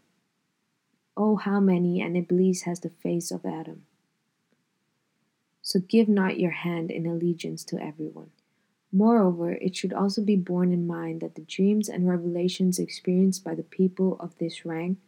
Oh, 1.16 1.36
how 1.36 1.60
many 1.60 2.00
an 2.00 2.16
Iblis 2.16 2.62
has 2.62 2.80
the 2.80 2.90
face 2.90 3.30
of 3.30 3.46
Adam. 3.46 3.86
So 5.62 5.78
give 5.78 6.08
not 6.08 6.40
your 6.40 6.50
hand 6.50 6.90
in 6.90 7.06
allegiance 7.06 7.62
to 7.64 7.80
everyone. 7.80 8.30
Moreover, 8.90 9.52
it 9.52 9.76
should 9.76 9.92
also 9.92 10.22
be 10.22 10.36
borne 10.36 10.72
in 10.72 10.86
mind 10.86 11.20
that 11.20 11.36
the 11.36 11.42
dreams 11.42 11.88
and 11.88 12.08
revelations 12.08 12.78
experienced 12.78 13.44
by 13.44 13.54
the 13.54 13.62
people 13.62 14.16
of 14.18 14.36
this 14.38 14.64
rank 14.64 14.98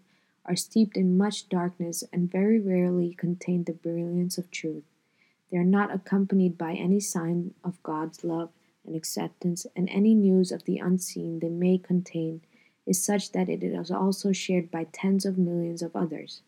are 0.44 0.56
steeped 0.56 0.96
in 0.96 1.18
much 1.18 1.48
darkness 1.48 2.04
and 2.12 2.30
very 2.30 2.60
rarely 2.60 3.14
contain 3.14 3.64
the 3.64 3.72
brilliance 3.72 4.38
of 4.38 4.50
truth. 4.50 4.84
They 5.50 5.58
are 5.58 5.64
not 5.64 5.94
accompanied 5.94 6.58
by 6.58 6.74
any 6.74 7.00
sign 7.00 7.54
of 7.62 7.82
God's 7.82 8.24
love 8.24 8.50
and 8.84 8.96
acceptance, 8.96 9.66
and 9.76 9.88
any 9.90 10.14
news 10.14 10.52
of 10.52 10.64
the 10.64 10.78
unseen 10.78 11.40
they 11.40 11.48
may 11.48 11.78
contain 11.78 12.42
is 12.86 13.02
such 13.02 13.32
that 13.32 13.48
it 13.48 13.62
is 13.62 13.90
also 13.90 14.32
shared 14.32 14.70
by 14.70 14.84
tens 14.92 15.24
of 15.24 15.38
millions 15.38 15.82
of 15.82 15.94
others. 15.96 16.42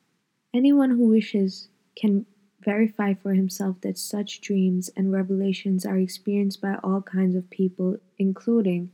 Anyone 0.55 0.91
who 0.91 1.09
wishes 1.09 1.69
can 1.97 2.27
verify 2.61 3.15
for 3.15 3.35
himself 3.35 3.81
that 3.83 3.99
such 3.99 4.41
dreams 4.41 4.91
and 4.97 5.13
revelations 5.13 5.85
are 5.85 5.99
experienced 5.99 6.61
by 6.61 6.77
all 6.83 7.03
kinds 7.03 7.35
of 7.35 7.51
people, 7.51 7.99
including 8.19 8.91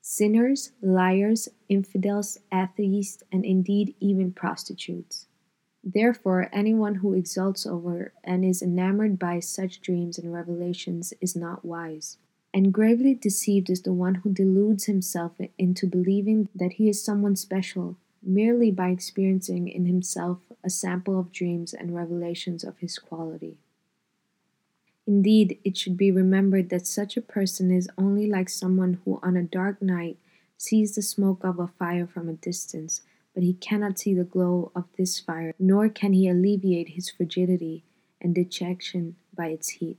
sinners, 0.00 0.72
liars, 0.82 1.48
infidels, 1.68 2.38
atheists, 2.52 3.22
and 3.32 3.44
indeed 3.44 3.94
even 4.00 4.32
prostitutes. 4.32 5.26
Therefore, 5.88 6.50
anyone 6.52 6.96
who 6.96 7.14
exults 7.14 7.64
over 7.64 8.12
and 8.24 8.44
is 8.44 8.60
enamored 8.60 9.20
by 9.20 9.38
such 9.38 9.80
dreams 9.80 10.18
and 10.18 10.34
revelations 10.34 11.14
is 11.20 11.36
not 11.36 11.64
wise. 11.64 12.18
And 12.52 12.74
gravely 12.74 13.14
deceived 13.14 13.70
is 13.70 13.82
the 13.82 13.92
one 13.92 14.16
who 14.16 14.32
deludes 14.32 14.86
himself 14.86 15.32
into 15.56 15.86
believing 15.86 16.48
that 16.56 16.72
he 16.72 16.88
is 16.88 17.04
someone 17.04 17.36
special 17.36 17.96
merely 18.20 18.72
by 18.72 18.88
experiencing 18.88 19.68
in 19.68 19.86
himself 19.86 20.40
a 20.64 20.70
sample 20.70 21.20
of 21.20 21.30
dreams 21.30 21.72
and 21.72 21.94
revelations 21.94 22.64
of 22.64 22.78
his 22.78 22.98
quality. 22.98 23.56
Indeed, 25.06 25.60
it 25.62 25.76
should 25.76 25.96
be 25.96 26.10
remembered 26.10 26.68
that 26.70 26.88
such 26.88 27.16
a 27.16 27.22
person 27.22 27.70
is 27.70 27.88
only 27.96 28.26
like 28.26 28.48
someone 28.48 28.98
who 29.04 29.20
on 29.22 29.36
a 29.36 29.44
dark 29.44 29.80
night 29.80 30.16
sees 30.58 30.96
the 30.96 31.02
smoke 31.02 31.44
of 31.44 31.60
a 31.60 31.68
fire 31.68 32.08
from 32.08 32.28
a 32.28 32.32
distance, 32.32 33.02
but 33.36 33.44
he 33.44 33.52
cannot 33.52 33.98
see 33.98 34.14
the 34.14 34.24
glow 34.24 34.72
of 34.74 34.84
this 34.96 35.20
fire, 35.20 35.52
nor 35.58 35.90
can 35.90 36.14
he 36.14 36.26
alleviate 36.26 36.88
his 36.88 37.10
frigidity 37.10 37.84
and 38.18 38.34
dejection 38.34 39.14
by 39.36 39.48
its 39.48 39.68
heat. 39.68 39.98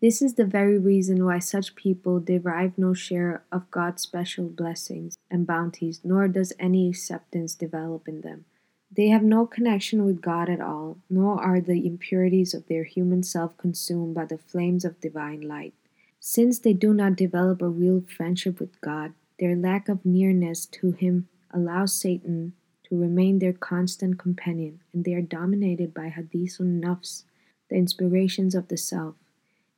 This 0.00 0.20
is 0.20 0.34
the 0.34 0.44
very 0.44 0.78
reason 0.78 1.24
why 1.24 1.38
such 1.38 1.76
people 1.76 2.18
derive 2.18 2.76
no 2.76 2.92
share 2.92 3.44
of 3.52 3.70
God's 3.70 4.02
special 4.02 4.48
blessings 4.48 5.16
and 5.30 5.46
bounties, 5.46 6.00
nor 6.02 6.26
does 6.26 6.52
any 6.58 6.88
acceptance 6.88 7.54
develop 7.54 8.08
in 8.08 8.22
them. 8.22 8.46
They 8.90 9.06
have 9.10 9.22
no 9.22 9.46
connection 9.46 10.04
with 10.04 10.20
God 10.20 10.50
at 10.50 10.60
all, 10.60 10.98
nor 11.08 11.40
are 11.40 11.60
the 11.60 11.86
impurities 11.86 12.52
of 12.52 12.66
their 12.66 12.82
human 12.82 13.22
self 13.22 13.56
consumed 13.56 14.16
by 14.16 14.24
the 14.24 14.38
flames 14.38 14.84
of 14.84 15.00
divine 15.00 15.42
light. 15.42 15.74
Since 16.18 16.58
they 16.58 16.72
do 16.72 16.92
not 16.92 17.14
develop 17.14 17.62
a 17.62 17.68
real 17.68 18.02
friendship 18.08 18.58
with 18.58 18.80
God, 18.80 19.12
their 19.38 19.54
lack 19.54 19.88
of 19.88 20.04
nearness 20.04 20.66
to 20.66 20.90
Him 20.90 21.28
allows 21.52 21.94
Satan 21.94 22.54
to 22.84 23.00
remain 23.00 23.38
their 23.38 23.52
constant 23.52 24.18
companion, 24.18 24.80
and 24.92 25.04
they 25.04 25.14
are 25.14 25.22
dominated 25.22 25.94
by 25.94 26.10
hadithun 26.10 26.80
nafs, 26.80 27.24
the 27.68 27.76
inspirations 27.76 28.54
of 28.54 28.68
the 28.68 28.76
self. 28.76 29.14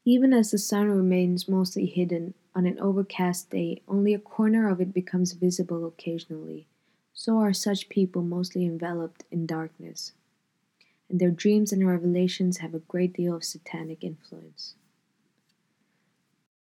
Even 0.04 0.32
as 0.32 0.50
the 0.50 0.58
sun 0.58 0.88
remains 0.88 1.48
mostly 1.48 1.86
hidden, 1.86 2.34
on 2.54 2.66
an 2.66 2.78
overcast 2.78 3.50
day 3.50 3.82
only 3.88 4.14
a 4.14 4.18
corner 4.18 4.68
of 4.68 4.80
it 4.80 4.92
becomes 4.92 5.32
visible 5.32 5.86
occasionally, 5.86 6.66
so 7.12 7.38
are 7.38 7.52
such 7.52 7.88
people 7.88 8.22
mostly 8.22 8.64
enveloped 8.64 9.24
in 9.30 9.46
darkness, 9.46 10.12
and 11.08 11.20
their 11.20 11.30
dreams 11.30 11.72
and 11.72 11.86
revelations 11.86 12.58
have 12.58 12.74
a 12.74 12.80
great 12.80 13.12
deal 13.12 13.34
of 13.34 13.44
satanic 13.44 14.04
influence. 14.04 14.74